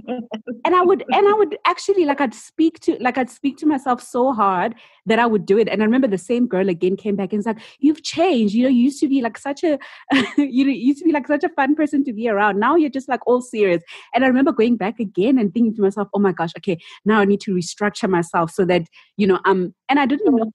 And 0.64 0.74
i 0.74 0.82
would 0.82 1.04
and 1.12 1.28
i 1.28 1.32
would 1.32 1.58
actually 1.64 2.04
like 2.04 2.20
i'd 2.20 2.32
speak 2.34 2.78
to 2.80 2.96
like 3.00 3.18
i'd 3.18 3.28
speak 3.28 3.56
to 3.58 3.66
myself 3.66 4.00
so 4.00 4.32
hard 4.32 4.76
that 5.06 5.18
i 5.18 5.26
would 5.26 5.44
do 5.46 5.58
it. 5.58 5.68
And 5.68 5.82
i 5.82 5.84
remember 5.84 6.06
the 6.06 6.16
same 6.16 6.46
girl 6.46 6.68
again 6.68 6.96
came 6.96 7.16
back 7.16 7.32
and 7.32 7.38
was 7.38 7.46
like 7.46 7.58
you've 7.80 8.04
changed. 8.04 8.54
You 8.54 8.62
know 8.64 8.68
you 8.68 8.84
used 8.84 9.00
to 9.00 9.08
be 9.08 9.20
like 9.20 9.36
such 9.36 9.64
a 9.64 9.78
you 10.38 10.66
used 10.66 11.00
to 11.00 11.04
be 11.04 11.12
like 11.12 11.26
such 11.26 11.42
a 11.42 11.48
fun 11.50 11.74
person 11.74 12.04
to 12.04 12.12
be 12.12 12.28
around. 12.28 12.60
Now 12.60 12.76
you're 12.76 12.90
just 12.90 13.08
like 13.08 13.26
all 13.26 13.42
serious. 13.42 13.82
And 14.14 14.24
i 14.24 14.28
remember 14.28 14.52
going 14.52 14.76
back 14.76 15.00
again 15.00 15.38
and 15.38 15.52
thinking 15.52 15.74
to 15.74 15.82
myself 15.82 16.08
oh 16.14 16.20
my 16.20 16.32
gosh 16.32 16.52
okay 16.58 16.78
now 17.04 17.20
i 17.20 17.24
need 17.24 17.40
to 17.40 17.52
restructure 17.52 18.08
myself 18.08 18.50
so 18.52 18.64
that 18.64 18.82
you 19.16 19.26
know 19.26 19.40
um 19.44 19.74
and 19.88 19.98
i 19.98 20.06
didn't 20.06 20.26
know 20.26 20.36
what 20.36 20.48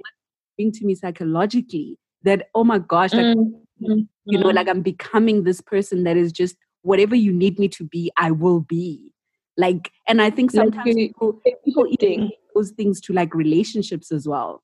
being 0.57 0.71
to 0.71 0.85
me 0.85 0.95
psychologically 0.95 1.97
that 2.23 2.47
oh 2.55 2.63
my 2.63 2.79
gosh 2.79 3.13
like 3.13 3.35
mm-hmm. 3.35 3.99
you 4.25 4.39
know 4.39 4.49
like 4.49 4.67
i'm 4.67 4.81
becoming 4.81 5.43
this 5.43 5.61
person 5.61 6.03
that 6.03 6.17
is 6.17 6.31
just 6.31 6.55
whatever 6.81 7.15
you 7.15 7.33
need 7.33 7.59
me 7.59 7.67
to 7.69 7.83
be, 7.83 8.11
I 8.17 8.31
will 8.31 8.61
be. 8.61 9.11
Like, 9.57 9.91
and 10.07 10.21
I 10.21 10.29
think 10.29 10.51
sometimes 10.51 10.85
like, 10.85 10.95
people, 10.95 11.39
people 11.65 11.85
eating 11.89 12.31
those 12.55 12.71
things 12.71 13.01
to 13.01 13.13
like 13.13 13.35
relationships 13.35 14.11
as 14.11 14.27
well. 14.27 14.63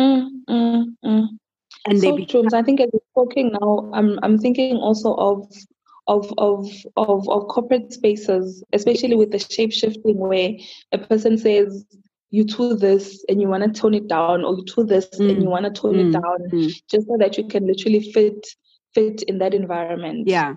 Mm, 0.00 0.30
mm, 0.48 0.84
mm. 1.04 1.28
And 1.86 2.00
so 2.00 2.10
they 2.10 2.16
become- 2.16 2.48
true. 2.48 2.58
I 2.58 2.62
think 2.62 2.80
as 2.80 2.90
we're 2.92 3.24
talking 3.24 3.52
now, 3.52 3.90
I'm 3.92 4.18
I'm 4.22 4.38
thinking 4.38 4.76
also 4.76 5.14
of 5.14 5.46
of 6.06 6.32
of 6.38 6.68
of 6.96 7.28
of 7.28 7.48
corporate 7.48 7.92
spaces, 7.92 8.64
especially 8.72 9.16
with 9.16 9.30
the 9.30 9.38
shape 9.38 9.72
shifting, 9.72 10.18
where 10.18 10.52
a 10.92 10.98
person 10.98 11.38
says 11.38 11.84
you 12.30 12.44
do 12.44 12.74
this 12.74 13.24
and 13.28 13.40
you 13.40 13.48
want 13.48 13.62
to 13.62 13.80
tone 13.80 13.94
it 13.94 14.08
down, 14.08 14.44
or 14.44 14.56
you 14.56 14.64
do 14.64 14.84
this 14.84 15.06
mm. 15.18 15.30
and 15.30 15.42
you 15.42 15.48
want 15.48 15.64
to 15.64 15.70
tone 15.70 15.94
mm. 15.94 16.08
it 16.08 16.12
down, 16.12 16.50
mm. 16.50 16.82
just 16.90 17.06
so 17.06 17.16
that 17.18 17.38
you 17.38 17.46
can 17.46 17.66
literally 17.66 18.12
fit 18.12 18.46
fit 18.94 19.22
in 19.22 19.38
that 19.38 19.54
environment. 19.54 20.26
Yeah, 20.26 20.56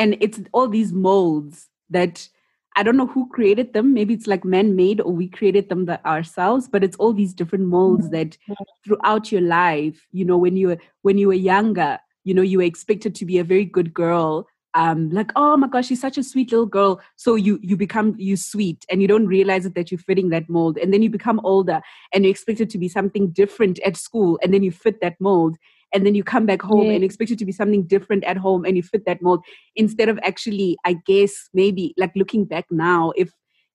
and 0.00 0.16
it's 0.20 0.40
all 0.52 0.66
these 0.66 0.92
molds 0.94 1.68
that 1.90 2.26
I 2.74 2.82
don't 2.82 2.96
know 2.96 3.06
who 3.06 3.28
created 3.28 3.74
them. 3.74 3.92
Maybe 3.92 4.14
it's 4.14 4.26
like 4.26 4.44
man 4.44 4.74
made 4.74 5.00
or 5.02 5.12
we 5.12 5.28
created 5.28 5.68
them 5.68 5.86
ourselves, 6.06 6.68
but 6.68 6.82
it's 6.82 6.96
all 6.96 7.12
these 7.12 7.34
different 7.34 7.66
molds 7.66 8.06
mm-hmm. 8.06 8.14
that 8.14 8.38
throughout 8.82 9.30
your 9.30 9.42
life, 9.42 10.06
you 10.12 10.24
know, 10.24 10.38
when 10.38 10.56
you 10.56 10.68
were 10.68 10.78
when 11.02 11.18
you 11.18 11.28
were 11.28 11.34
younger, 11.52 11.98
you 12.24 12.32
know, 12.32 12.42
you 12.42 12.58
were 12.58 12.64
expected 12.64 13.14
to 13.16 13.26
be 13.26 13.38
a 13.38 13.44
very 13.44 13.66
good 13.66 13.92
girl. 13.92 14.46
Um, 14.72 15.10
like, 15.10 15.32
oh 15.36 15.56
my 15.56 15.66
gosh, 15.66 15.88
she's 15.88 16.00
such 16.00 16.16
a 16.16 16.22
sweet 16.22 16.50
little 16.50 16.64
girl. 16.64 17.00
So 17.16 17.34
you 17.34 17.58
you 17.60 17.76
become 17.76 18.14
you 18.16 18.36
sweet 18.36 18.86
and 18.88 19.02
you 19.02 19.08
don't 19.08 19.26
realize 19.26 19.66
it 19.66 19.74
that 19.74 19.90
you're 19.90 19.98
fitting 19.98 20.30
that 20.30 20.48
mold. 20.48 20.78
And 20.78 20.94
then 20.94 21.02
you 21.02 21.10
become 21.10 21.40
older 21.44 21.82
and 22.14 22.24
you 22.24 22.30
expect 22.30 22.60
it 22.60 22.70
to 22.70 22.78
be 22.78 22.88
something 22.88 23.32
different 23.32 23.80
at 23.80 23.98
school, 23.98 24.38
and 24.42 24.54
then 24.54 24.62
you 24.62 24.70
fit 24.70 25.02
that 25.02 25.20
mold 25.20 25.58
and 25.92 26.06
then 26.06 26.14
you 26.14 26.22
come 26.22 26.46
back 26.46 26.62
home 26.62 26.86
yeah. 26.86 26.92
and 26.92 27.04
expect 27.04 27.30
it 27.30 27.38
to 27.38 27.44
be 27.44 27.52
something 27.52 27.82
different 27.82 28.24
at 28.24 28.36
home 28.36 28.64
and 28.64 28.76
you 28.76 28.82
fit 28.82 29.04
that 29.06 29.22
mold 29.22 29.44
instead 29.76 30.08
of 30.08 30.18
actually 30.22 30.76
i 30.84 30.94
guess 31.06 31.48
maybe 31.54 31.94
like 31.96 32.12
looking 32.14 32.44
back 32.44 32.66
now 32.70 33.12
if 33.16 33.32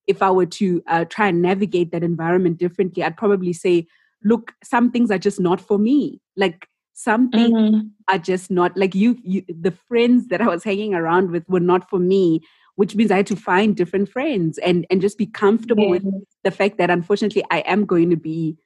if 0.08 0.22
i 0.22 0.30
were 0.30 0.46
to 0.46 0.82
uh, 0.88 1.06
try 1.06 1.28
and 1.28 1.42
navigate 1.42 1.92
that 1.92 2.04
environment 2.04 2.58
differently 2.58 3.04
i'd 3.04 3.18
probably 3.18 3.54
say 3.54 3.86
look, 4.26 4.54
some 4.64 4.92
things 4.92 5.10
are 5.12 5.18
just 5.18 5.40
not 5.40 5.62
for 5.62 5.78
me. 5.78 6.20
Like 6.36 6.68
some 6.94 7.30
things 7.30 7.54
mm-hmm. 7.54 7.88
are 8.10 8.18
just 8.18 8.52
not 8.52 8.76
like 8.76 8.94
you, 8.94 9.18
you. 9.24 9.44
The 9.48 9.72
friends 9.72 10.28
that 10.28 10.42
I 10.42 10.48
was 10.48 10.64
hanging 10.64 10.94
around 10.94 11.32
with 11.32 11.48
were 11.48 11.62
not 11.62 11.90
for 11.90 12.00
me, 12.00 12.42
which 12.76 12.96
means 12.96 13.12
I 13.12 13.18
had 13.18 13.28
to 13.28 13.36
find 13.36 13.78
different 13.78 14.10
friends 14.10 14.58
and 14.58 14.86
and 14.90 15.00
just 15.00 15.18
be 15.18 15.28
comfortable 15.28 15.90
with 15.90 16.04
the 16.44 16.52
fact 16.52 16.78
that 16.80 16.90
unfortunately 16.90 17.44
I 17.52 17.60
am 17.60 17.86
going 17.86 18.10
to 18.10 18.18
be 18.18 18.58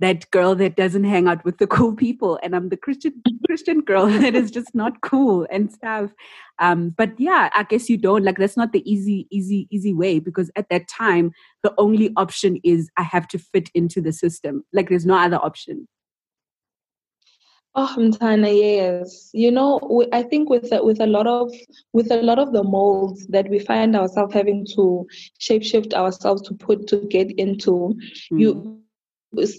that 0.00 0.30
girl 0.30 0.54
that 0.54 0.76
doesn't 0.76 1.04
hang 1.04 1.26
out 1.26 1.44
with 1.44 1.58
the 1.58 1.66
cool 1.76 1.94
people. 1.94 2.38
And 2.42 2.54
i'm 2.54 2.68
the 2.68 2.76
christian 2.76 3.22
christian 3.46 3.80
girl 3.80 4.06
that 4.20 4.34
is 4.34 4.50
just 4.50 4.74
not 4.74 5.00
cool 5.00 5.46
and 5.50 5.72
stuff. 5.72 6.10
Um, 6.60 6.90
but 6.90 7.18
yeah 7.18 7.50
i 7.54 7.62
guess 7.62 7.88
you 7.88 7.96
don't. 7.96 8.24
Like 8.24 8.38
that's 8.38 8.56
not 8.56 8.72
the 8.72 8.90
easy 8.90 9.26
easy 9.30 9.68
easy 9.70 9.94
way 9.94 10.18
because 10.18 10.50
at 10.56 10.68
that 10.70 10.88
time 10.88 11.32
the 11.62 11.74
only 11.78 12.12
option 12.16 12.58
is 12.64 12.90
i 12.96 13.02
have 13.02 13.28
to 13.28 13.38
fit 13.38 13.70
into 13.74 14.00
the 14.00 14.12
system. 14.12 14.64
Like 14.72 14.88
there's 14.88 15.06
no 15.06 15.16
other 15.16 15.36
option. 15.36 15.88
Oh, 17.80 17.94
Mtana, 17.96 18.58
yes. 18.58 19.30
You 19.32 19.52
know, 19.52 20.04
I 20.12 20.24
think 20.24 20.50
with 20.50 20.68
with 20.82 21.00
a 21.00 21.06
lot 21.06 21.28
of 21.28 21.52
with 21.92 22.10
a 22.10 22.22
lot 22.22 22.40
of 22.40 22.52
the 22.52 22.64
molds 22.64 23.28
that 23.28 23.48
we 23.48 23.60
find 23.60 23.94
ourselves 23.94 24.34
having 24.34 24.66
to 24.74 25.06
shapeshift 25.40 25.92
ourselves 25.94 26.42
to 26.48 26.54
put 26.54 26.88
to 26.88 26.96
get 27.08 27.30
into, 27.38 27.94
mm. 28.32 28.40
you 28.40 28.82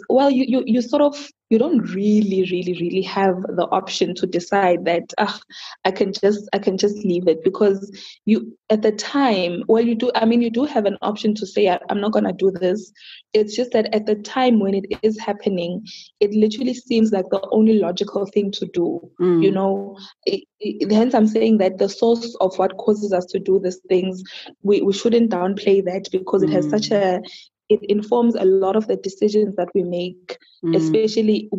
well 0.09 0.31
you, 0.31 0.45
you 0.47 0.63
you 0.65 0.81
sort 0.81 1.01
of 1.01 1.29
you 1.49 1.57
don't 1.57 1.79
really 1.93 2.47
really 2.51 2.77
really 2.79 3.01
have 3.01 3.35
the 3.55 3.67
option 3.71 4.13
to 4.15 4.25
decide 4.25 4.85
that 4.85 5.13
ah, 5.17 5.39
i 5.85 5.91
can 5.91 6.11
just 6.13 6.49
i 6.53 6.59
can 6.59 6.77
just 6.77 6.97
leave 6.97 7.27
it 7.27 7.43
because 7.43 7.91
you 8.25 8.55
at 8.69 8.81
the 8.81 8.91
time 8.91 9.63
well 9.67 9.83
you 9.83 9.95
do 9.95 10.11
i 10.15 10.25
mean 10.25 10.41
you 10.41 10.49
do 10.49 10.65
have 10.65 10.85
an 10.85 10.97
option 11.01 11.33
to 11.35 11.45
say 11.45 11.67
i'm 11.89 12.01
not 12.01 12.11
going 12.11 12.25
to 12.25 12.33
do 12.33 12.51
this 12.51 12.91
it's 13.33 13.55
just 13.55 13.71
that 13.71 13.93
at 13.93 14.05
the 14.05 14.15
time 14.15 14.59
when 14.59 14.73
it 14.73 14.85
is 15.03 15.19
happening 15.19 15.85
it 16.19 16.31
literally 16.31 16.73
seems 16.73 17.11
like 17.11 17.25
the 17.29 17.47
only 17.51 17.79
logical 17.79 18.25
thing 18.25 18.51
to 18.51 18.67
do 18.73 18.99
mm. 19.19 19.43
you 19.43 19.51
know 19.51 19.97
it, 20.25 20.43
it, 20.59 20.91
hence 20.91 21.13
i'm 21.13 21.27
saying 21.27 21.57
that 21.57 21.77
the 21.77 21.89
source 21.89 22.35
of 22.41 22.57
what 22.57 22.77
causes 22.77 23.13
us 23.13 23.25
to 23.25 23.39
do 23.39 23.59
these 23.59 23.79
things 23.87 24.23
we, 24.63 24.81
we 24.81 24.93
shouldn't 24.93 25.31
downplay 25.31 25.83
that 25.83 26.07
because 26.11 26.43
it 26.43 26.49
has 26.49 26.69
such 26.69 26.89
mm. 26.89 26.95
a 26.95 27.21
it 27.69 27.83
informs 27.83 28.35
a 28.35 28.45
lot 28.45 28.75
of 28.75 28.87
the 28.87 28.97
decisions 28.97 29.55
that 29.55 29.69
we 29.73 29.83
make, 29.83 30.37
mm. 30.63 30.75
especially 30.75 31.49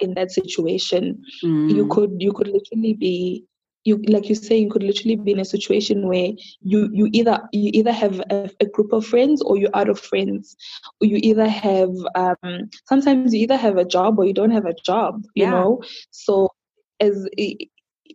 in 0.00 0.14
that 0.14 0.30
situation. 0.30 1.22
Mm. 1.42 1.74
You 1.74 1.88
could 1.88 2.16
you 2.18 2.32
could 2.32 2.48
literally 2.48 2.94
be 2.94 3.44
you 3.84 4.02
like 4.08 4.28
you 4.28 4.34
say 4.34 4.58
you 4.58 4.70
could 4.70 4.82
literally 4.82 5.16
be 5.16 5.32
in 5.32 5.40
a 5.40 5.44
situation 5.44 6.06
where 6.06 6.30
you 6.60 6.88
you 6.92 7.08
either 7.12 7.40
you 7.52 7.70
either 7.72 7.92
have 7.92 8.20
a, 8.30 8.50
a 8.60 8.66
group 8.66 8.92
of 8.92 9.06
friends 9.06 9.40
or 9.42 9.56
you're 9.56 9.74
out 9.74 9.88
of 9.88 9.98
friends 9.98 10.54
or 11.00 11.06
you 11.06 11.18
either 11.22 11.48
have 11.48 11.90
um 12.14 12.68
sometimes 12.86 13.32
you 13.32 13.40
either 13.40 13.56
have 13.56 13.78
a 13.78 13.84
job 13.84 14.18
or 14.18 14.26
you 14.26 14.34
don't 14.34 14.50
have 14.50 14.66
a 14.66 14.74
job 14.84 15.22
you 15.34 15.44
yeah. 15.44 15.50
know 15.50 15.82
so 16.10 16.50
as 17.00 17.26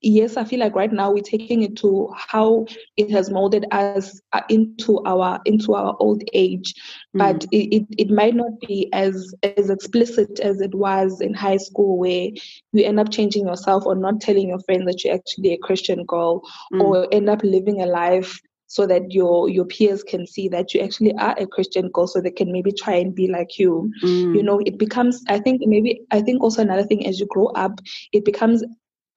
yes, 0.01 0.37
I 0.37 0.43
feel 0.43 0.59
like 0.59 0.75
right 0.75 0.91
now 0.91 1.11
we're 1.11 1.23
taking 1.23 1.63
it 1.63 1.75
to 1.77 2.13
how 2.15 2.65
it 2.97 3.09
has 3.11 3.29
molded 3.29 3.65
us 3.71 4.19
uh, 4.33 4.41
into 4.49 5.01
our 5.05 5.39
into 5.45 5.73
our 5.73 5.95
old 5.99 6.23
age, 6.33 6.73
mm. 7.15 7.19
but 7.19 7.43
it, 7.51 7.75
it, 7.75 7.85
it 7.97 8.09
might 8.09 8.35
not 8.35 8.59
be 8.59 8.89
as 8.93 9.33
as 9.43 9.69
explicit 9.69 10.39
as 10.39 10.61
it 10.61 10.73
was 10.73 11.21
in 11.21 11.33
high 11.33 11.57
school, 11.57 11.97
where 11.97 12.29
you 12.73 12.83
end 12.83 12.99
up 12.99 13.11
changing 13.11 13.47
yourself 13.47 13.85
or 13.85 13.95
not 13.95 14.21
telling 14.21 14.49
your 14.49 14.59
friends 14.59 14.85
that 14.85 15.03
you're 15.03 15.15
actually 15.15 15.53
a 15.53 15.57
Christian 15.57 16.05
girl, 16.05 16.41
mm. 16.73 16.81
or 16.81 17.07
end 17.11 17.29
up 17.29 17.43
living 17.43 17.81
a 17.81 17.85
life 17.85 18.39
so 18.67 18.85
that 18.87 19.11
your 19.11 19.49
your 19.49 19.65
peers 19.65 20.03
can 20.03 20.25
see 20.25 20.47
that 20.49 20.73
you 20.73 20.81
actually 20.81 21.13
are 21.15 21.35
a 21.37 21.45
christian 21.47 21.89
girl 21.89 22.07
so 22.07 22.19
they 22.19 22.31
can 22.31 22.51
maybe 22.51 22.71
try 22.71 22.95
and 22.95 23.13
be 23.13 23.27
like 23.27 23.59
you 23.59 23.91
mm. 24.03 24.35
you 24.35 24.43
know 24.43 24.59
it 24.65 24.77
becomes 24.77 25.23
i 25.29 25.39
think 25.39 25.61
maybe 25.65 26.01
i 26.11 26.21
think 26.21 26.41
also 26.41 26.61
another 26.61 26.83
thing 26.83 27.05
as 27.05 27.19
you 27.19 27.27
grow 27.27 27.47
up 27.49 27.79
it 28.11 28.25
becomes 28.25 28.63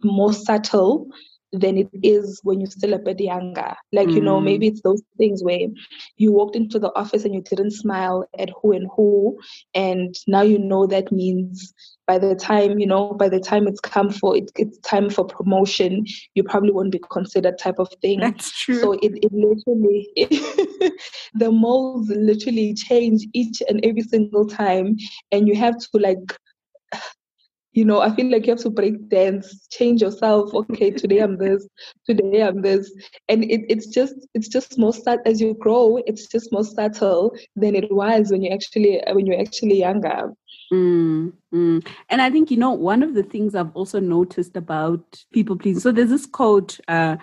more 0.02 0.32
subtle 0.32 1.08
than 1.52 1.78
it 1.78 1.88
is 2.02 2.40
when 2.42 2.60
you're 2.60 2.70
still 2.70 2.92
a 2.92 2.98
bit 2.98 3.20
younger. 3.20 3.74
Like, 3.92 4.08
mm. 4.08 4.14
you 4.16 4.20
know, 4.20 4.40
maybe 4.40 4.68
mm. 4.68 4.72
it's 4.72 4.82
those 4.82 5.02
things 5.16 5.42
where 5.42 5.60
you 6.16 6.32
walked 6.32 6.56
into 6.56 6.78
the 6.78 6.94
office 6.94 7.24
and 7.24 7.34
you 7.34 7.40
didn't 7.40 7.70
smile 7.70 8.28
at 8.38 8.50
who 8.60 8.72
and 8.72 8.88
who, 8.94 9.38
and 9.74 10.14
now 10.26 10.42
you 10.42 10.58
know 10.58 10.86
that 10.86 11.10
means 11.10 11.72
by 12.06 12.18
the 12.18 12.34
time, 12.34 12.78
you 12.78 12.86
know, 12.86 13.14
by 13.14 13.28
the 13.28 13.40
time 13.40 13.66
it's 13.66 13.80
come 13.80 14.10
for 14.10 14.36
it, 14.36 14.50
it's 14.56 14.78
time 14.78 15.08
for 15.08 15.24
promotion, 15.24 16.04
you 16.34 16.42
probably 16.42 16.70
won't 16.70 16.92
be 16.92 17.00
considered 17.10 17.58
type 17.58 17.78
of 17.78 17.88
thing. 18.02 18.20
That's 18.20 18.50
true. 18.58 18.80
So 18.80 18.92
it, 18.92 19.12
it 19.22 19.32
literally 19.32 20.08
it, 20.16 20.92
the 21.34 21.50
molds 21.50 22.10
literally 22.10 22.74
change 22.74 23.26
each 23.32 23.62
and 23.68 23.80
every 23.84 24.02
single 24.02 24.46
time 24.46 24.96
and 25.32 25.48
you 25.48 25.56
have 25.56 25.78
to 25.78 25.88
like 25.94 26.18
you 27.78 27.84
know, 27.84 28.00
I 28.00 28.12
feel 28.12 28.28
like 28.28 28.44
you 28.44 28.50
have 28.50 28.62
to 28.62 28.70
break 28.70 29.08
dance, 29.08 29.68
change 29.68 30.02
yourself. 30.02 30.52
Okay, 30.52 30.90
today 30.90 31.20
I'm 31.20 31.38
this, 31.38 31.64
today 32.04 32.42
I'm 32.42 32.60
this, 32.60 32.90
and 33.28 33.44
it, 33.44 33.60
it's 33.68 33.86
just 33.86 34.16
it's 34.34 34.48
just 34.48 34.80
more 34.80 34.92
subtle 34.92 35.22
as 35.24 35.40
you 35.40 35.54
grow. 35.54 36.00
It's 36.04 36.26
just 36.26 36.50
more 36.50 36.64
subtle 36.64 37.36
than 37.54 37.76
it 37.76 37.92
was 37.92 38.32
when 38.32 38.42
you 38.42 38.50
actually 38.50 39.00
when 39.12 39.26
you're 39.26 39.40
actually 39.40 39.78
younger. 39.78 40.34
Mm, 40.72 41.32
mm. 41.54 41.86
And 42.08 42.20
I 42.20 42.30
think 42.30 42.50
you 42.50 42.56
know 42.56 42.72
one 42.72 43.04
of 43.04 43.14
the 43.14 43.22
things 43.22 43.54
I've 43.54 43.74
also 43.76 44.00
noticed 44.00 44.56
about 44.56 45.22
people 45.32 45.56
pleasing. 45.56 45.80
So 45.80 45.92
there's 45.92 46.10
this 46.10 46.26
quote 46.26 46.80
uh, 46.88 47.16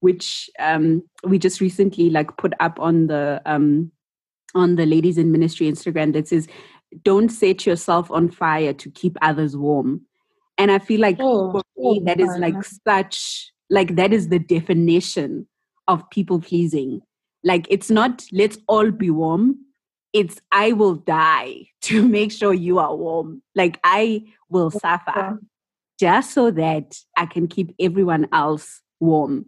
which 0.00 0.48
um, 0.58 1.02
we 1.22 1.38
just 1.38 1.60
recently 1.60 2.08
like 2.08 2.34
put 2.38 2.54
up 2.60 2.80
on 2.80 3.08
the 3.08 3.42
um, 3.44 3.92
on 4.54 4.76
the 4.76 4.86
ladies 4.86 5.18
in 5.18 5.32
ministry 5.32 5.70
Instagram 5.70 6.14
that 6.14 6.28
says 6.28 6.48
don't 7.04 7.28
set 7.28 7.66
yourself 7.66 8.10
on 8.10 8.30
fire 8.30 8.72
to 8.72 8.90
keep 8.90 9.16
others 9.22 9.56
warm. 9.56 10.02
And 10.56 10.70
I 10.72 10.78
feel 10.78 11.00
like 11.00 11.16
oh, 11.20 11.52
for 11.52 11.62
me, 11.76 12.00
oh, 12.00 12.04
that 12.04 12.20
is 12.20 12.36
like 12.38 12.56
such, 12.86 13.52
like, 13.70 13.96
that 13.96 14.12
is 14.12 14.28
the 14.28 14.40
definition 14.40 15.46
of 15.86 16.08
people 16.10 16.40
pleasing. 16.40 17.00
Like, 17.44 17.66
it's 17.70 17.90
not, 17.90 18.24
let's 18.32 18.58
all 18.66 18.90
be 18.90 19.10
warm. 19.10 19.56
It's, 20.12 20.40
I 20.50 20.72
will 20.72 20.96
die 20.96 21.68
to 21.82 22.06
make 22.06 22.32
sure 22.32 22.52
you 22.52 22.78
are 22.78 22.94
warm. 22.96 23.42
Like, 23.54 23.78
I 23.84 24.24
will 24.50 24.72
oh, 24.74 24.78
suffer 24.78 25.38
just 26.00 26.32
so 26.32 26.50
that 26.52 26.96
I 27.16 27.26
can 27.26 27.46
keep 27.46 27.74
everyone 27.78 28.28
else 28.32 28.80
warm. 29.00 29.46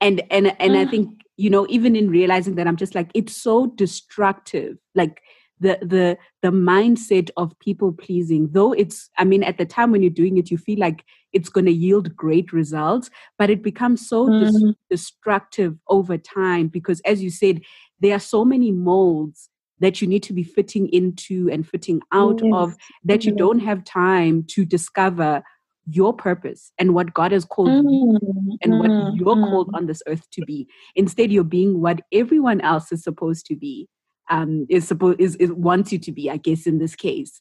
And, 0.00 0.22
and, 0.30 0.54
and 0.60 0.76
I 0.76 0.84
mm. 0.84 0.90
think, 0.90 1.20
you 1.36 1.48
know, 1.48 1.66
even 1.70 1.96
in 1.96 2.10
realizing 2.10 2.56
that 2.56 2.66
I'm 2.66 2.76
just 2.76 2.94
like, 2.94 3.10
it's 3.14 3.36
so 3.36 3.68
destructive. 3.68 4.76
Like, 4.94 5.22
the 5.62 5.78
the 5.80 6.18
the 6.42 6.50
mindset 6.50 7.30
of 7.36 7.58
people 7.60 7.92
pleasing 7.92 8.48
though 8.52 8.72
it's 8.72 9.08
i 9.18 9.24
mean 9.24 9.42
at 9.42 9.56
the 9.56 9.64
time 9.64 9.90
when 9.90 10.02
you're 10.02 10.10
doing 10.10 10.36
it 10.36 10.50
you 10.50 10.58
feel 10.58 10.78
like 10.78 11.04
it's 11.32 11.48
going 11.48 11.64
to 11.64 11.72
yield 11.72 12.14
great 12.14 12.52
results 12.52 13.08
but 13.38 13.48
it 13.48 13.62
becomes 13.62 14.06
so 14.06 14.28
mm. 14.28 14.40
dis- 14.40 14.74
destructive 14.90 15.78
over 15.88 16.18
time 16.18 16.68
because 16.68 17.00
as 17.06 17.22
you 17.22 17.30
said 17.30 17.60
there 18.00 18.14
are 18.14 18.20
so 18.20 18.44
many 18.44 18.72
molds 18.72 19.48
that 19.78 20.00
you 20.00 20.06
need 20.06 20.22
to 20.22 20.32
be 20.32 20.44
fitting 20.44 20.88
into 20.90 21.48
and 21.50 21.66
fitting 21.66 22.00
out 22.12 22.40
yes. 22.42 22.52
of 22.54 22.76
that 23.04 23.24
you 23.24 23.32
don't 23.32 23.58
have 23.60 23.84
time 23.84 24.44
to 24.44 24.64
discover 24.64 25.42
your 25.90 26.12
purpose 26.12 26.72
and 26.78 26.94
what 26.94 27.12
God 27.12 27.32
has 27.32 27.44
called 27.44 27.68
mm, 27.68 27.90
you 27.90 28.58
and 28.62 28.78
what 28.78 29.16
you're 29.16 29.34
mm. 29.34 29.50
called 29.50 29.70
on 29.74 29.86
this 29.86 30.00
earth 30.06 30.30
to 30.30 30.44
be. 30.44 30.68
Instead, 30.94 31.32
you're 31.32 31.42
being 31.42 31.80
what 31.80 32.00
everyone 32.12 32.60
else 32.60 32.92
is 32.92 33.02
supposed 33.02 33.46
to 33.46 33.56
be 33.56 33.88
um, 34.32 34.66
is 34.70 34.88
supposed 34.88 35.20
is, 35.20 35.36
is 35.36 35.52
wants 35.52 35.92
you 35.92 35.98
to 35.98 36.10
be, 36.10 36.30
I 36.30 36.38
guess, 36.38 36.66
in 36.66 36.78
this 36.78 36.96
case. 36.96 37.40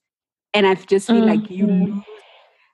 And 0.53 0.67
I've 0.67 0.85
just 0.85 1.07
feel 1.07 1.21
mm-hmm. 1.21 1.41
like 1.41 1.49
you 1.49 1.65
mm-hmm. 1.65 1.99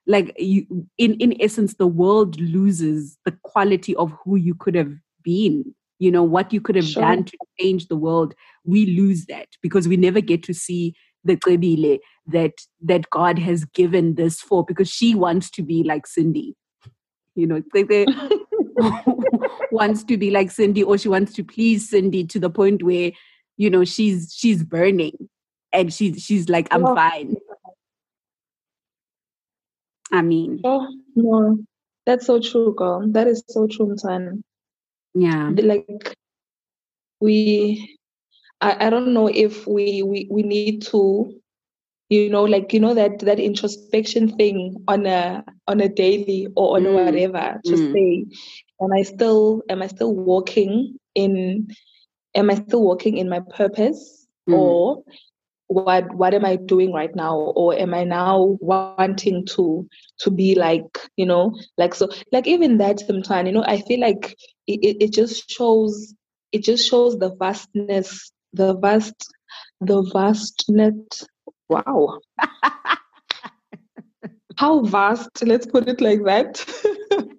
like 0.07 0.33
you 0.37 0.65
in 0.97 1.13
in 1.15 1.39
essence, 1.39 1.75
the 1.75 1.87
world 1.87 2.39
loses 2.39 3.17
the 3.25 3.37
quality 3.43 3.95
of 3.95 4.11
who 4.23 4.35
you 4.35 4.55
could 4.55 4.75
have 4.75 4.91
been. 5.23 5.75
You 5.99 6.11
know 6.11 6.23
what 6.23 6.51
you 6.51 6.59
could 6.59 6.75
have 6.75 6.85
sure. 6.85 7.03
done 7.03 7.25
to 7.25 7.37
change 7.59 7.87
the 7.87 7.95
world. 7.95 8.33
We 8.65 8.87
lose 8.87 9.25
that 9.27 9.47
because 9.61 9.87
we 9.87 9.97
never 9.97 10.19
get 10.19 10.43
to 10.43 10.53
see 10.53 10.95
the 11.23 11.37
Qebile 11.37 11.99
that 12.25 12.53
that 12.81 13.09
God 13.11 13.37
has 13.37 13.65
given 13.65 14.15
this 14.15 14.41
for 14.41 14.65
because 14.65 14.89
she 14.89 15.13
wants 15.13 15.51
to 15.51 15.61
be 15.61 15.83
like 15.83 16.07
Cindy. 16.07 16.55
You 17.35 17.45
know, 17.45 17.61
wants 19.71 20.03
to 20.05 20.17
be 20.17 20.31
like 20.31 20.49
Cindy 20.49 20.81
or 20.81 20.97
she 20.97 21.09
wants 21.09 21.33
to 21.33 21.43
please 21.43 21.87
Cindy 21.87 22.25
to 22.25 22.39
the 22.39 22.49
point 22.49 22.81
where 22.81 23.11
you 23.57 23.69
know 23.69 23.83
she's 23.83 24.33
she's 24.35 24.63
burning 24.63 25.29
and 25.73 25.93
she's 25.93 26.23
she's 26.23 26.47
like 26.49 26.67
i'm 26.71 26.85
oh. 26.85 26.95
fine 26.95 27.35
i 30.11 30.21
mean 30.21 30.61
oh 30.63 30.87
no 31.15 31.57
that's 32.05 32.25
so 32.25 32.39
true 32.39 32.73
girl 32.75 33.05
that 33.07 33.27
is 33.27 33.43
so 33.49 33.67
true 33.67 33.95
son 33.97 34.41
yeah 35.13 35.51
like 35.57 36.15
we 37.19 37.97
I, 38.61 38.87
I 38.87 38.89
don't 38.89 39.13
know 39.13 39.27
if 39.27 39.67
we, 39.67 40.01
we 40.01 40.27
we 40.31 40.41
need 40.41 40.81
to 40.87 41.31
you 42.09 42.29
know 42.29 42.43
like 42.43 42.73
you 42.73 42.79
know 42.79 42.93
that 42.93 43.19
that 43.19 43.39
introspection 43.39 44.35
thing 44.37 44.83
on 44.87 45.05
a 45.05 45.43
on 45.67 45.81
a 45.81 45.89
daily 45.89 46.47
or 46.55 46.77
on 46.77 46.83
mm. 46.83 46.93
whatever 46.93 47.59
to 47.65 47.71
mm. 47.71 47.93
say 47.93 48.25
am 48.81 48.93
i 48.93 49.01
still 49.01 49.61
am 49.69 49.81
i 49.81 49.87
still 49.87 50.15
walking 50.15 50.97
in 51.15 51.67
am 52.37 52.49
I 52.49 52.55
still 52.55 52.83
walking 52.83 53.17
in 53.17 53.27
my 53.27 53.41
purpose? 53.41 54.27
Mm. 54.47 54.53
or 54.53 55.03
what 55.67 56.15
what 56.15 56.33
am 56.33 56.45
i 56.45 56.55
doing 56.55 56.93
right 56.93 57.13
now? 57.15 57.35
Or 57.35 57.77
am 57.77 57.93
i 57.93 58.03
now 58.05 58.57
wanting 58.61 59.45
to 59.47 59.87
to 60.19 60.31
be 60.31 60.55
like 60.55 60.99
you 61.17 61.25
know 61.25 61.53
like 61.77 61.93
so 61.93 62.09
like 62.31 62.47
even 62.47 62.77
that 62.77 63.01
sometimes 63.01 63.47
you 63.47 63.51
know 63.53 63.65
i 63.67 63.81
feel 63.81 63.99
like 63.99 64.37
it, 64.67 64.97
it 65.01 65.11
just 65.11 65.49
shows 65.49 66.13
it 66.53 66.63
just 66.63 66.89
shows 66.89 67.19
the 67.19 67.35
vastness 67.35 68.31
the 68.53 68.73
vast 68.77 69.27
the 69.81 70.01
vastness 70.13 71.27
wow. 71.69 72.19
How 74.57 74.81
vast 74.81 75.45
let's 75.45 75.67
put 75.67 75.87
it 75.87 76.01
like 76.01 76.23
that 76.23 76.65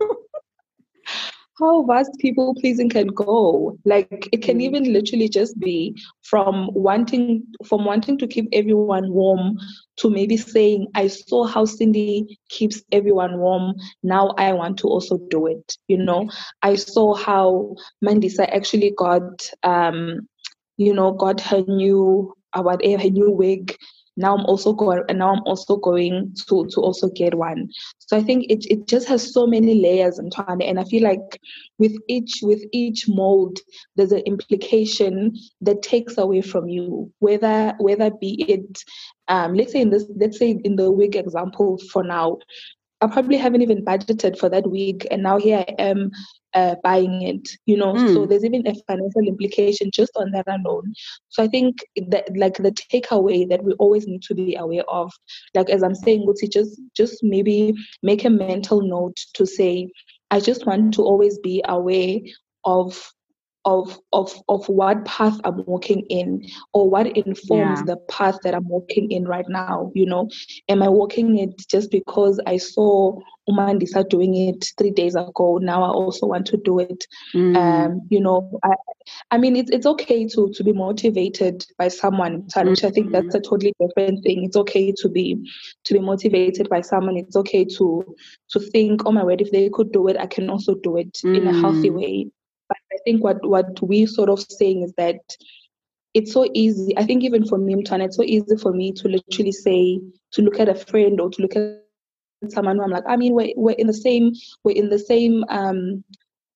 how 1.59 1.83
vast 1.83 2.13
people 2.19 2.55
pleasing 2.55 2.89
can 2.89 3.09
go. 3.09 3.77
Like 3.85 4.29
it 4.33 4.43
can 4.43 4.59
mm. 4.59 4.63
even 4.63 4.93
literally 4.93 5.29
just 5.29 5.59
be 5.59 5.97
from 6.23 6.71
wanting 6.73 7.45
from 7.67 7.85
wanting 7.85 8.19
to 8.19 8.27
keep 8.27 8.49
everyone 8.53 9.13
warm 9.13 9.59
to 9.97 10.11
maybe 10.11 10.37
saying 10.37 10.87
i 10.95 11.09
saw 11.09 11.45
how 11.45 11.65
cindy 11.65 12.39
keeps 12.49 12.83
everyone 12.93 13.39
warm. 13.39 13.75
Now 14.03 14.29
i 14.39 14.53
want 14.53 14.79
to 14.79 14.89
also 14.89 15.19
do 15.31 15.47
it 15.47 15.77
you 15.89 15.99
know? 15.99 16.29
I 16.63 16.77
saw 16.77 17.15
how 17.15 17.75
mandisa 18.05 18.49
actually 18.49 18.93
got 18.97 19.51
um 19.63 20.29
you 20.77 20.95
know 20.95 21.13
got 21.13 21.41
her 21.41 21.63
new 21.67 22.35
uh, 22.53 22.63
whatever 22.63 23.03
her 23.03 23.11
new 23.11 23.31
wig 23.31 23.77
now 24.19 24.37
I'm 24.37 24.45
also 24.47 24.73
going 24.73 25.03
now 25.11 25.33
I'm 25.33 25.43
also 25.45 25.77
going 25.77 26.35
to 26.49 26.67
to 26.67 26.81
also 26.81 27.09
get 27.09 27.35
one. 27.37 27.71
So 27.99 28.17
I 28.17 28.23
think 28.23 28.47
it 28.51 28.67
it 28.67 28.89
just 28.89 29.07
has 29.09 29.33
so 29.33 29.47
many 29.47 29.81
layers 29.81 30.19
and 30.19 30.33
and 30.49 30.81
I 30.81 30.85
feel 30.85 31.05
like 31.05 31.41
with 31.79 31.97
each 32.09 32.41
with 32.43 32.63
each 32.73 33.09
mold 33.09 33.61
there's 33.97 34.13
an 34.13 34.23
implication 34.27 35.37
that 35.61 35.83
takes 35.83 36.19
away 36.19 36.43
from 36.43 36.69
you 36.69 37.13
whether 37.21 37.75
whether 37.79 38.11
be 38.11 38.43
it 38.49 38.83
um, 39.29 39.55
let's 39.55 39.73
say 39.73 39.83
in 39.83 39.91
this 39.91 40.05
let's 40.17 40.39
say 40.39 40.59
in 40.65 40.75
the 40.75 40.91
wig 40.91 41.15
example 41.15 41.79
for 41.93 42.03
now 42.03 42.39
I 43.01 43.07
probably 43.07 43.37
haven't 43.37 43.63
even 43.63 43.85
budgeted 43.85 44.39
for 44.39 44.49
that 44.49 44.69
week, 44.71 45.07
and 45.11 45.23
now 45.23 45.39
here 45.39 45.65
I 45.69 45.75
am 45.79 46.11
uh, 46.55 46.75
buying 46.83 47.23
it. 47.23 47.49
You 47.67 47.77
know, 47.77 47.95
mm. 47.95 48.13
so 48.13 48.27
there's 48.27 48.45
even 48.45 48.67
a 48.67 48.75
financial 48.87 49.23
implication 49.27 49.91
just 49.93 50.13
on 50.17 50.33
that 50.33 50.47
alone. 50.49 50.93
So 51.29 51.45
I 51.45 51.49
think 51.49 51.77
that 52.09 52.37
like 52.37 52.57
the 52.57 52.73
takeaway 52.73 53.49
that 53.49 53.63
we 53.63 53.73
always 53.75 54.07
need 54.07 54.23
to 54.23 54.35
be 54.35 54.57
aware 54.57 54.89
of, 54.89 55.13
like 55.55 55.71
as 55.71 55.83
I'm 55.83 55.95
saying, 55.95 56.27
Guti, 56.27 56.51
just 56.51 56.81
just 56.97 57.23
maybe 57.23 57.75
make 58.03 58.25
a 58.25 58.31
mental 58.31 58.83
note 58.83 59.17
to 59.35 59.47
say, 59.47 59.91
I 60.31 60.41
just 60.41 60.67
want 60.67 60.95
to 60.95 61.03
always 61.03 61.39
be 61.39 61.63
aware 61.67 62.19
of 62.65 63.13
of 63.65 63.99
of 64.13 64.33
of 64.49 64.69
what 64.69 65.05
path 65.05 65.39
I'm 65.45 65.65
walking 65.67 66.01
in 66.09 66.47
or 66.73 66.89
what 66.89 67.07
informs 67.17 67.81
yeah. 67.81 67.85
the 67.87 67.97
path 68.09 68.39
that 68.43 68.55
I'm 68.55 68.69
walking 68.69 69.11
in 69.11 69.27
right 69.27 69.49
now. 69.49 69.91
You 69.95 70.07
know, 70.07 70.31
am 70.69 70.83
I 70.83 70.89
walking 70.89 71.39
it 71.39 71.67
just 71.69 71.91
because 71.91 72.41
I 72.47 72.57
saw 72.57 73.19
Umandisa 73.49 74.09
doing 74.09 74.35
it 74.37 74.73
three 74.79 74.91
days 74.91 75.15
ago? 75.17 75.59
Now 75.61 75.83
I 75.83 75.89
also 75.89 76.27
want 76.27 76.47
to 76.47 76.57
do 76.57 76.79
it. 76.79 77.07
Mm. 77.35 77.57
Um, 77.57 78.01
you 78.09 78.21
know, 78.21 78.59
I 78.63 78.75
I 79.31 79.39
mean 79.39 79.57
it's 79.57 79.71
it's 79.71 79.87
okay 79.87 80.27
to 80.29 80.51
to 80.55 80.65
be 80.65 80.73
motivated 80.73 81.67
by 81.77 81.89
someone, 81.89 82.47
which 82.65 82.85
I 82.85 82.91
think 82.91 83.13
that's 83.13 83.35
a 83.35 83.39
mm-hmm. 83.39 83.51
totally 83.51 83.75
different 83.81 84.23
thing. 84.23 84.45
It's 84.45 84.57
okay 84.57 84.93
to 84.99 85.09
be 85.09 85.37
to 85.85 85.95
be 85.95 86.01
motivated 86.01 86.69
by 86.69 86.81
someone. 86.81 87.17
It's 87.17 87.37
okay 87.37 87.65
to 87.77 88.17
to 88.51 88.61
think, 88.61 89.03
oh 89.05 89.13
my 89.13 89.25
word, 89.25 89.41
if 89.41 89.51
they 89.51 89.69
could 89.69 89.93
do 89.93 90.09
it, 90.09 90.17
I 90.17 90.27
can 90.27 90.49
also 90.49 90.75
do 90.77 90.97
it 90.97 91.13
mm. 91.25 91.37
in 91.37 91.47
a 91.47 91.61
healthy 91.61 91.91
mm. 91.91 92.01
way. 92.01 92.31
I 92.99 93.01
think 93.05 93.23
what 93.23 93.47
what 93.47 93.81
we 93.83 94.07
sort 94.07 94.29
of 94.29 94.41
saying 94.41 94.83
is 94.83 94.93
that 94.97 95.21
it's 96.15 96.33
so 96.33 96.49
easy. 96.53 96.97
I 96.97 97.05
think 97.05 97.23
even 97.23 97.47
for 97.47 97.59
me, 97.59 97.75
Mtana, 97.75 98.07
it's 98.07 98.17
so 98.17 98.25
easy 98.25 98.57
for 98.57 98.73
me 98.73 98.93
to 98.93 99.09
literally 99.09 99.53
say 99.53 100.01
to 100.33 100.43
look 100.43 100.59
at 100.59 100.69
a 100.69 100.75
friend 100.75 101.21
or 101.21 101.31
to 101.31 101.43
look 101.43 101.55
at 101.57 101.85
someone 102.51 102.77
who 102.77 102.85
I'm 102.85 102.91
like, 102.91 103.05
I 103.07 103.17
mean, 103.17 103.35
we're 103.35 103.53
we're 103.57 103.77
in 103.77 103.87
the 103.87 103.95
same 103.95 104.33
we're 104.65 104.77
in 104.77 104.89
the 104.89 104.99
same 104.99 105.45
um 105.49 106.05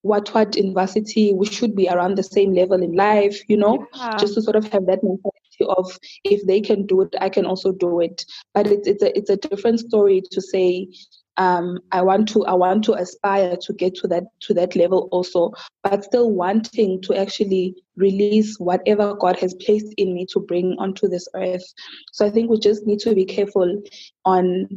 what 0.02 0.34
what 0.34 0.56
university 0.56 1.32
we 1.32 1.46
should 1.46 1.76
be 1.76 1.88
around 1.88 2.16
the 2.16 2.22
same 2.22 2.54
level 2.54 2.82
in 2.82 2.92
life, 2.92 3.40
you 3.48 3.56
know, 3.56 3.86
yeah. 3.94 4.16
just 4.16 4.34
to 4.34 4.42
sort 4.42 4.56
of 4.56 4.64
have 4.72 4.86
that 4.86 5.02
mentality 5.02 5.64
of 5.68 5.96
if 6.24 6.44
they 6.46 6.60
can 6.60 6.86
do 6.86 7.02
it, 7.02 7.14
I 7.20 7.28
can 7.28 7.46
also 7.46 7.70
do 7.72 8.00
it. 8.00 8.24
But 8.52 8.66
it's 8.66 8.88
it's 8.88 9.02
a 9.02 9.16
it's 9.16 9.30
a 9.30 9.36
different 9.36 9.80
story 9.80 10.22
to 10.32 10.40
say 10.40 10.88
um, 11.36 11.78
I 11.92 12.02
want 12.02 12.28
to 12.28 12.44
I 12.44 12.52
want 12.52 12.84
to 12.84 12.94
aspire 12.94 13.56
to 13.56 13.72
get 13.72 13.94
to 13.96 14.08
that 14.08 14.24
to 14.40 14.54
that 14.54 14.76
level 14.76 15.08
also, 15.12 15.52
but 15.82 16.04
still 16.04 16.30
wanting 16.30 17.00
to 17.02 17.14
actually 17.14 17.74
release 17.96 18.58
whatever 18.58 19.14
God 19.14 19.38
has 19.38 19.54
placed 19.54 19.94
in 19.96 20.14
me 20.14 20.26
to 20.32 20.40
bring 20.40 20.76
onto 20.78 21.08
this 21.08 21.26
earth. 21.34 21.64
So 22.12 22.26
I 22.26 22.30
think 22.30 22.50
we 22.50 22.58
just 22.58 22.86
need 22.86 23.00
to 23.00 23.14
be 23.14 23.24
careful 23.24 23.82
on 24.24 24.68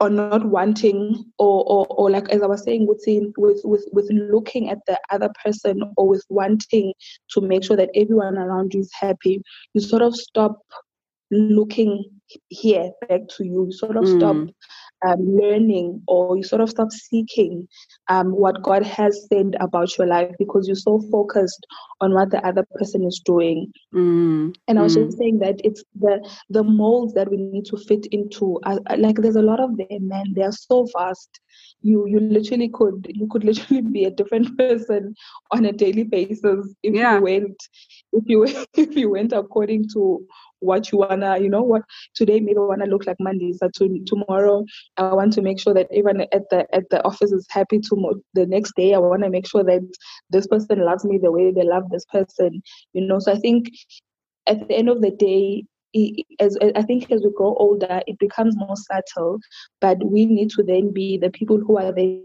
on 0.00 0.16
not 0.16 0.46
wanting 0.46 1.24
or, 1.38 1.62
or, 1.68 1.86
or 1.90 2.10
like 2.10 2.30
as 2.30 2.42
I 2.42 2.46
was 2.46 2.64
saying 2.64 2.86
with, 2.86 3.04
with 3.36 3.62
with 3.92 4.08
looking 4.10 4.70
at 4.70 4.78
the 4.86 4.98
other 5.10 5.30
person 5.44 5.82
or 5.96 6.08
with 6.08 6.24
wanting 6.30 6.94
to 7.32 7.40
make 7.40 7.64
sure 7.64 7.76
that 7.76 7.90
everyone 7.94 8.38
around 8.38 8.72
you 8.72 8.80
is 8.80 8.90
happy, 8.98 9.42
you 9.74 9.80
sort 9.80 10.02
of 10.02 10.16
stop 10.16 10.58
looking 11.30 12.04
here 12.48 12.90
back 13.08 13.20
to 13.36 13.44
you, 13.44 13.66
you 13.66 13.72
sort 13.72 13.96
of 13.96 14.04
mm. 14.04 14.18
stop 14.18 14.54
um, 15.06 15.36
learning 15.36 16.02
or 16.06 16.36
you 16.36 16.42
sort 16.42 16.60
of 16.60 16.70
stop 16.70 16.90
seeking 16.90 17.66
um, 18.08 18.32
what 18.32 18.62
God 18.62 18.84
has 18.84 19.26
said 19.28 19.56
about 19.60 19.96
your 19.96 20.06
life 20.06 20.34
because 20.38 20.66
you're 20.66 20.76
so 20.76 21.00
focused 21.10 21.66
on 22.00 22.14
what 22.14 22.30
the 22.30 22.44
other 22.46 22.66
person 22.74 23.04
is 23.04 23.20
doing. 23.24 23.72
Mm. 23.94 24.54
And 24.68 24.78
I 24.78 24.82
was 24.82 24.96
mm. 24.96 25.06
just 25.06 25.18
saying 25.18 25.38
that 25.40 25.60
it's 25.64 25.82
the 25.98 26.26
the 26.48 26.62
molds 26.62 27.14
that 27.14 27.30
we 27.30 27.36
need 27.36 27.66
to 27.66 27.76
fit 27.76 28.06
into. 28.10 28.58
Uh, 28.64 28.78
like 28.98 29.16
there's 29.16 29.36
a 29.36 29.42
lot 29.42 29.60
of 29.60 29.76
them, 29.76 30.08
man. 30.08 30.32
They 30.34 30.42
are 30.42 30.52
so 30.52 30.86
vast. 30.96 31.40
You 31.82 32.06
you 32.06 32.20
literally 32.20 32.68
could 32.68 33.06
you 33.08 33.26
could 33.28 33.44
literally 33.44 33.82
be 33.82 34.04
a 34.04 34.10
different 34.10 34.56
person 34.58 35.14
on 35.50 35.64
a 35.64 35.72
daily 35.72 36.04
basis 36.04 36.74
if 36.82 36.94
yeah. 36.94 37.16
you 37.16 37.22
went 37.22 37.56
if 38.12 38.24
you 38.26 38.44
if 38.76 38.96
you 38.96 39.10
went 39.10 39.32
according 39.32 39.88
to 39.94 40.26
what 40.60 40.90
you 40.92 40.98
wanna, 40.98 41.38
you 41.38 41.48
know, 41.48 41.62
what 41.62 41.82
today 42.14 42.40
maybe 42.40 42.58
wanna 42.58 42.86
look 42.86 43.06
like 43.06 43.16
Monday. 43.20 43.52
So 43.52 43.68
to, 43.76 44.04
tomorrow 44.06 44.64
I 44.96 45.12
want 45.14 45.32
to 45.34 45.42
make 45.42 45.60
sure 45.60 45.74
that 45.74 45.88
everyone 45.90 46.20
at 46.20 46.48
the 46.50 46.66
at 46.74 46.88
the 46.90 47.04
office 47.04 47.32
is 47.32 47.46
happy. 47.50 47.80
To 47.80 48.22
the 48.34 48.46
next 48.46 48.74
day 48.76 48.94
I 48.94 48.98
want 48.98 49.22
to 49.22 49.30
make 49.30 49.46
sure 49.46 49.64
that 49.64 49.80
this 50.30 50.46
person 50.46 50.84
loves 50.84 51.04
me 51.04 51.18
the 51.18 51.32
way 51.32 51.50
they 51.50 51.64
love 51.64 51.84
this 51.90 52.04
person. 52.06 52.62
You 52.92 53.06
know, 53.06 53.18
so 53.18 53.32
I 53.32 53.38
think 53.38 53.68
at 54.46 54.66
the 54.68 54.74
end 54.74 54.88
of 54.88 55.00
the 55.00 55.10
day, 55.10 55.64
as 56.38 56.56
I 56.76 56.82
think 56.82 57.10
as 57.10 57.22
we 57.22 57.32
grow 57.32 57.54
older, 57.58 58.00
it 58.06 58.18
becomes 58.18 58.56
more 58.56 58.76
subtle. 58.76 59.38
But 59.80 59.98
we 60.04 60.26
need 60.26 60.50
to 60.50 60.62
then 60.62 60.92
be 60.92 61.18
the 61.18 61.30
people 61.30 61.58
who 61.58 61.78
are 61.78 61.92
there 61.92 62.20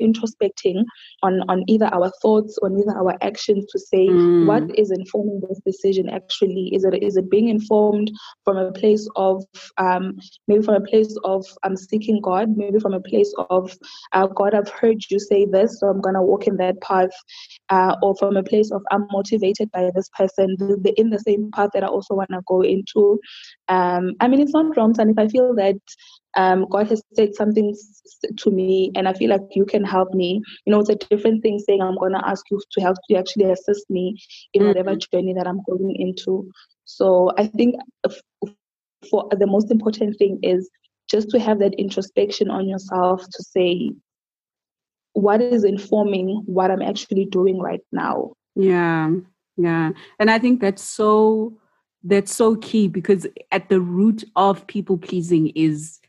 introspecting 0.00 0.84
on 1.22 1.40
on 1.48 1.64
either 1.66 1.86
our 1.86 2.10
thoughts 2.22 2.58
or 2.62 2.70
either 2.70 2.96
our 2.96 3.16
actions 3.22 3.64
to 3.72 3.78
say 3.78 4.06
mm. 4.08 4.46
what 4.46 4.62
is 4.78 4.90
informing 4.90 5.40
this 5.48 5.60
decision 5.64 6.08
actually 6.08 6.70
is 6.74 6.84
it 6.84 7.02
is 7.02 7.16
it 7.16 7.30
being 7.30 7.48
informed 7.48 8.10
from 8.44 8.56
a 8.56 8.72
place 8.72 9.08
of 9.16 9.42
um, 9.78 10.18
maybe 10.48 10.62
from 10.62 10.74
a 10.74 10.86
place 10.86 11.16
of 11.24 11.46
i'm 11.64 11.72
um, 11.72 11.76
seeking 11.76 12.20
god 12.20 12.56
maybe 12.56 12.78
from 12.78 12.94
a 12.94 13.00
place 13.00 13.32
of 13.48 13.76
uh, 14.12 14.26
god 14.26 14.54
i've 14.54 14.68
heard 14.68 14.98
you 15.10 15.18
say 15.18 15.46
this 15.46 15.80
so 15.80 15.88
i'm 15.88 16.00
gonna 16.00 16.22
walk 16.22 16.46
in 16.46 16.56
that 16.56 16.80
path 16.80 17.10
uh, 17.70 17.96
or 18.02 18.14
from 18.16 18.36
a 18.36 18.42
place 18.42 18.70
of 18.70 18.82
i'm 18.90 19.06
motivated 19.10 19.70
by 19.70 19.90
this 19.94 20.10
person 20.16 20.56
in 20.96 21.10
the 21.10 21.18
same 21.18 21.50
path 21.52 21.70
that 21.72 21.84
i 21.84 21.86
also 21.86 22.14
want 22.14 22.30
to 22.30 22.40
go 22.46 22.60
into 22.62 23.18
um, 23.68 24.12
i 24.20 24.28
mean 24.28 24.40
it's 24.40 24.52
not 24.52 24.76
wrong 24.76 24.94
and 24.98 25.10
if 25.10 25.18
i 25.18 25.28
feel 25.28 25.54
that 25.54 25.76
um, 26.36 26.66
God 26.70 26.88
has 26.88 27.02
said 27.14 27.34
something 27.34 27.74
to 28.38 28.50
me, 28.50 28.92
and 28.94 29.08
I 29.08 29.14
feel 29.14 29.30
like 29.30 29.42
you 29.52 29.64
can 29.64 29.84
help 29.84 30.14
me. 30.14 30.42
You 30.64 30.72
know, 30.72 30.80
it's 30.80 30.88
a 30.88 30.94
different 30.94 31.42
thing 31.42 31.58
saying 31.58 31.82
I'm 31.82 31.98
going 31.98 32.12
to 32.12 32.26
ask 32.26 32.44
you 32.50 32.60
to 32.70 32.80
help 32.80 32.96
to 33.08 33.16
actually 33.16 33.50
assist 33.50 33.88
me 33.90 34.16
in 34.54 34.62
mm-hmm. 34.62 34.68
whatever 34.68 34.96
journey 34.96 35.34
that 35.34 35.46
I'm 35.46 35.60
going 35.68 35.94
into. 35.98 36.50
So 36.84 37.32
I 37.36 37.46
think 37.46 37.76
for 39.10 39.28
the 39.30 39.46
most 39.46 39.70
important 39.70 40.16
thing 40.18 40.38
is 40.42 40.70
just 41.10 41.30
to 41.30 41.40
have 41.40 41.58
that 41.58 41.74
introspection 41.74 42.50
on 42.50 42.68
yourself 42.68 43.22
to 43.22 43.42
say 43.42 43.90
what 45.14 45.40
is 45.40 45.64
informing 45.64 46.42
what 46.46 46.70
I'm 46.70 46.82
actually 46.82 47.24
doing 47.24 47.58
right 47.58 47.80
now. 47.90 48.32
Yeah, 48.54 49.10
yeah, 49.56 49.90
and 50.18 50.30
I 50.30 50.38
think 50.38 50.60
that's 50.60 50.82
so 50.82 51.56
that's 52.02 52.34
so 52.34 52.56
key 52.56 52.88
because 52.88 53.26
at 53.52 53.68
the 53.68 53.80
root 53.80 54.24
of 54.36 54.66
people 54.66 54.96
pleasing 54.96 55.48
is 55.48 55.99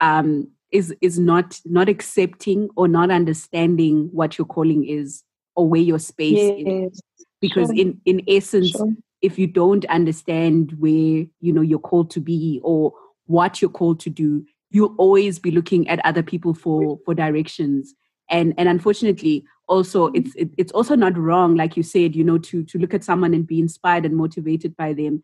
um, 0.00 0.48
is 0.72 0.94
is 1.00 1.18
not 1.18 1.60
not 1.64 1.88
accepting 1.88 2.68
or 2.76 2.88
not 2.88 3.10
understanding 3.10 4.08
what 4.12 4.38
your 4.38 4.46
calling 4.46 4.84
is 4.84 5.22
or 5.54 5.68
where 5.68 5.80
your 5.80 5.98
space 5.98 6.36
yes. 6.36 6.92
is 6.92 7.02
because 7.40 7.68
sure. 7.68 7.76
in 7.76 8.00
in 8.04 8.22
essence 8.28 8.70
sure. 8.70 8.92
if 9.22 9.38
you 9.38 9.46
don't 9.46 9.84
understand 9.86 10.72
where 10.78 11.24
you 11.40 11.52
know 11.52 11.60
you're 11.60 11.78
called 11.78 12.10
to 12.10 12.20
be 12.20 12.60
or 12.62 12.92
what 13.26 13.60
you're 13.62 13.70
called 13.70 14.00
to 14.00 14.10
do 14.10 14.44
you'll 14.70 14.94
always 14.98 15.38
be 15.38 15.50
looking 15.50 15.88
at 15.88 16.04
other 16.04 16.22
people 16.22 16.52
for 16.52 16.98
for 17.04 17.14
directions 17.14 17.94
and 18.28 18.52
and 18.58 18.68
unfortunately 18.68 19.44
also 19.68 20.08
mm-hmm. 20.08 20.16
it's 20.16 20.34
it, 20.34 20.50
it's 20.58 20.72
also 20.72 20.96
not 20.96 21.16
wrong 21.16 21.54
like 21.54 21.76
you 21.76 21.82
said 21.82 22.16
you 22.16 22.24
know 22.24 22.38
to 22.38 22.64
to 22.64 22.78
look 22.78 22.92
at 22.92 23.04
someone 23.04 23.32
and 23.32 23.46
be 23.46 23.60
inspired 23.60 24.04
and 24.04 24.16
motivated 24.16 24.76
by 24.76 24.92
them 24.92 25.22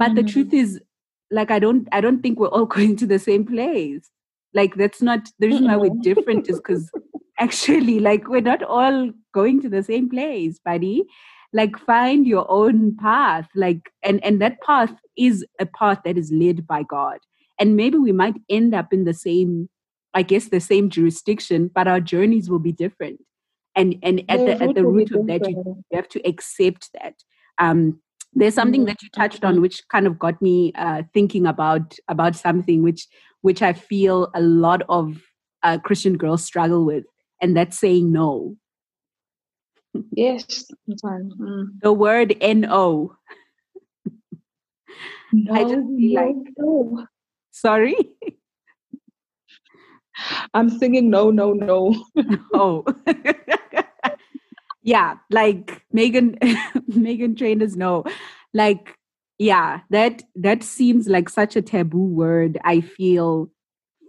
But 0.00 0.12
mm-hmm. 0.12 0.14
the 0.14 0.32
truth 0.32 0.54
is, 0.54 0.80
like, 1.30 1.50
I 1.50 1.58
don't, 1.58 1.88
I 1.92 2.00
don't 2.00 2.22
think 2.22 2.38
we're 2.38 2.48
all 2.48 2.66
going 2.76 2.96
to 2.96 3.06
the 3.06 3.18
same 3.18 3.44
place. 3.46 4.10
Like, 4.52 4.74
that's 4.74 5.00
not 5.00 5.28
the 5.38 5.48
reason 5.48 5.66
why 5.66 5.76
we're 5.76 5.94
different 6.02 6.48
is 6.48 6.56
because 6.56 6.90
actually, 7.38 8.00
like, 8.00 8.28
we're 8.28 8.40
not 8.40 8.62
all 8.62 9.10
going 9.32 9.62
to 9.62 9.68
the 9.68 9.82
same 9.82 10.10
place, 10.10 10.58
buddy. 10.64 11.04
Like, 11.52 11.78
find 11.78 12.26
your 12.26 12.50
own 12.50 12.96
path. 12.96 13.48
Like, 13.54 13.90
and 14.02 14.24
and 14.24 14.40
that 14.40 14.60
path 14.62 14.92
is 15.16 15.44
a 15.60 15.66
path 15.66 16.00
that 16.04 16.18
is 16.18 16.32
led 16.32 16.66
by 16.66 16.82
God. 16.82 17.18
And 17.58 17.76
maybe 17.76 17.98
we 17.98 18.12
might 18.12 18.36
end 18.48 18.74
up 18.74 18.92
in 18.92 19.04
the 19.04 19.14
same, 19.14 19.68
I 20.14 20.22
guess, 20.22 20.48
the 20.48 20.60
same 20.60 20.90
jurisdiction, 20.90 21.70
but 21.72 21.86
our 21.86 22.00
journeys 22.00 22.48
will 22.50 22.58
be 22.58 22.72
different 22.72 23.20
and 23.76 23.96
and 24.02 24.20
at 24.28 24.38
the 24.38 24.62
at 24.62 24.74
the 24.74 24.84
root 24.84 25.12
of 25.12 25.26
that 25.26 25.48
you, 25.48 25.62
you 25.90 25.96
have 25.96 26.08
to 26.08 26.20
accept 26.28 26.90
that 26.94 27.14
um, 27.58 28.00
there's 28.32 28.54
something 28.54 28.84
that 28.84 29.02
you 29.02 29.08
touched 29.10 29.44
on 29.44 29.60
which 29.60 29.82
kind 29.88 30.06
of 30.06 30.18
got 30.18 30.40
me 30.40 30.72
uh, 30.76 31.02
thinking 31.12 31.46
about 31.46 31.96
about 32.08 32.36
something 32.36 32.82
which 32.82 33.06
which 33.42 33.62
i 33.62 33.72
feel 33.72 34.30
a 34.34 34.40
lot 34.40 34.82
of 34.88 35.20
uh, 35.62 35.78
christian 35.78 36.16
girls 36.16 36.44
struggle 36.44 36.84
with 36.84 37.04
and 37.42 37.56
that's 37.56 37.78
saying 37.78 38.12
no 38.12 38.56
yes 40.12 40.66
mm. 40.88 41.66
the 41.82 41.92
word 41.92 42.36
no 42.40 43.16
no, 45.32 45.52
I 45.52 45.62
just 45.62 45.86
feel 45.86 46.14
like 46.14 46.36
no. 46.56 47.06
sorry 47.50 47.96
I'm 50.54 50.70
singing 50.70 51.10
no, 51.10 51.30
no, 51.30 51.52
no. 51.52 51.94
oh. 52.54 52.84
yeah, 54.90 55.14
like 55.30 55.84
Megan 55.92 56.36
Meghan 56.90 57.36
Trainor's 57.36 57.76
No. 57.76 58.04
Like, 58.52 58.96
yeah, 59.38 59.80
that 59.90 60.24
that 60.34 60.64
seems 60.64 61.06
like 61.08 61.28
such 61.28 61.54
a 61.54 61.62
taboo 61.62 62.06
word, 62.06 62.58
I 62.64 62.80
feel 62.80 63.50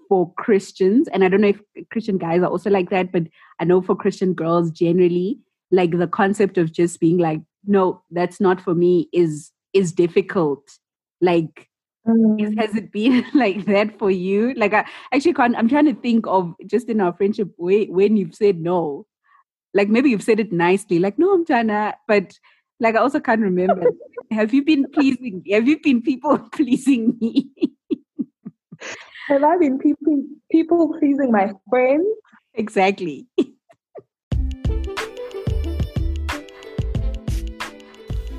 for 0.10 0.34
Christians. 0.34 1.08
And 1.10 1.24
I 1.24 1.30
don't 1.30 1.42
know 1.42 1.50
if 1.50 1.62
Christian 1.92 2.18
guys 2.18 2.42
are 2.42 2.48
also 2.48 2.72
like 2.72 2.90
that, 2.90 3.12
but 3.12 3.24
I 3.60 3.66
know 3.66 3.84
for 3.84 3.96
Christian 3.96 4.34
girls 4.34 4.72
generally, 4.72 5.40
like 5.70 5.92
the 6.00 6.08
concept 6.08 6.58
of 6.58 6.72
just 6.74 7.00
being 7.00 7.20
like, 7.20 7.42
no, 7.68 8.02
that's 8.10 8.42
not 8.42 8.60
for 8.60 8.74
me 8.74 9.08
is 9.14 9.52
is 9.74 9.92
difficult. 9.94 10.80
Like 11.22 11.68
Mm. 12.08 12.60
Has 12.60 12.76
it 12.76 12.92
been 12.92 13.24
like 13.36 13.66
that 13.66 14.00
for 14.00 14.10
you? 14.10 14.56
Like, 14.56 14.74
I 14.74 14.86
actually 15.14 15.34
can't. 15.36 15.56
I'm 15.56 15.70
trying 15.70 15.86
to 15.86 15.94
think 15.94 16.26
of 16.28 16.56
just 16.66 16.90
in 16.90 17.00
our 17.00 17.14
friendship 17.14 17.50
way 17.60 17.86
when 17.86 18.18
you've 18.18 18.34
said 18.34 18.60
no. 18.60 19.06
Like 19.74 19.90
maybe 19.90 20.10
you've 20.10 20.24
said 20.24 20.40
it 20.40 20.52
nicely, 20.52 21.00
like 21.00 21.18
no, 21.18 21.34
I'm 21.34 21.46
trying 21.46 21.68
to, 21.70 21.96
but 22.08 22.38
like 22.80 22.96
I 22.96 23.00
also 23.00 23.20
can't 23.20 23.42
remember. 23.42 23.84
have 24.32 24.54
you 24.54 24.64
been 24.64 24.86
pleasing? 24.92 25.44
Have 25.52 25.68
you 25.68 25.80
been 25.82 26.02
people 26.02 26.38
pleasing 26.52 27.18
me? 27.22 27.50
have 29.28 29.44
I 29.44 29.58
been 29.58 29.80
people 29.80 30.24
people 30.52 30.98
pleasing 31.00 31.32
my 31.32 31.54
friends? 31.70 32.06
Exactly. 32.56 33.28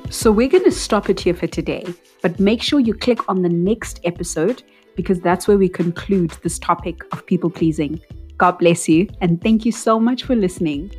So 0.09 0.31
we're 0.31 0.47
going 0.47 0.63
to 0.63 0.71
stop 0.71 1.09
it 1.09 1.19
here 1.19 1.33
for 1.33 1.47
today, 1.47 1.83
but 2.21 2.39
make 2.39 2.61
sure 2.61 2.79
you 2.79 2.93
click 2.93 3.27
on 3.27 3.41
the 3.41 3.49
next 3.49 3.99
episode 4.03 4.61
because 4.95 5.19
that's 5.19 5.47
where 5.47 5.57
we 5.57 5.67
conclude 5.67 6.29
this 6.43 6.59
topic 6.59 7.03
of 7.11 7.25
people 7.25 7.49
pleasing. 7.49 7.99
God 8.43 8.57
bless 8.57 8.89
you, 8.89 9.07
and 9.21 9.41
thank 9.41 9.65
you 9.65 9.71
so 9.71 10.01
much 10.01 10.23
for 10.23 10.35
listening. 10.35 10.91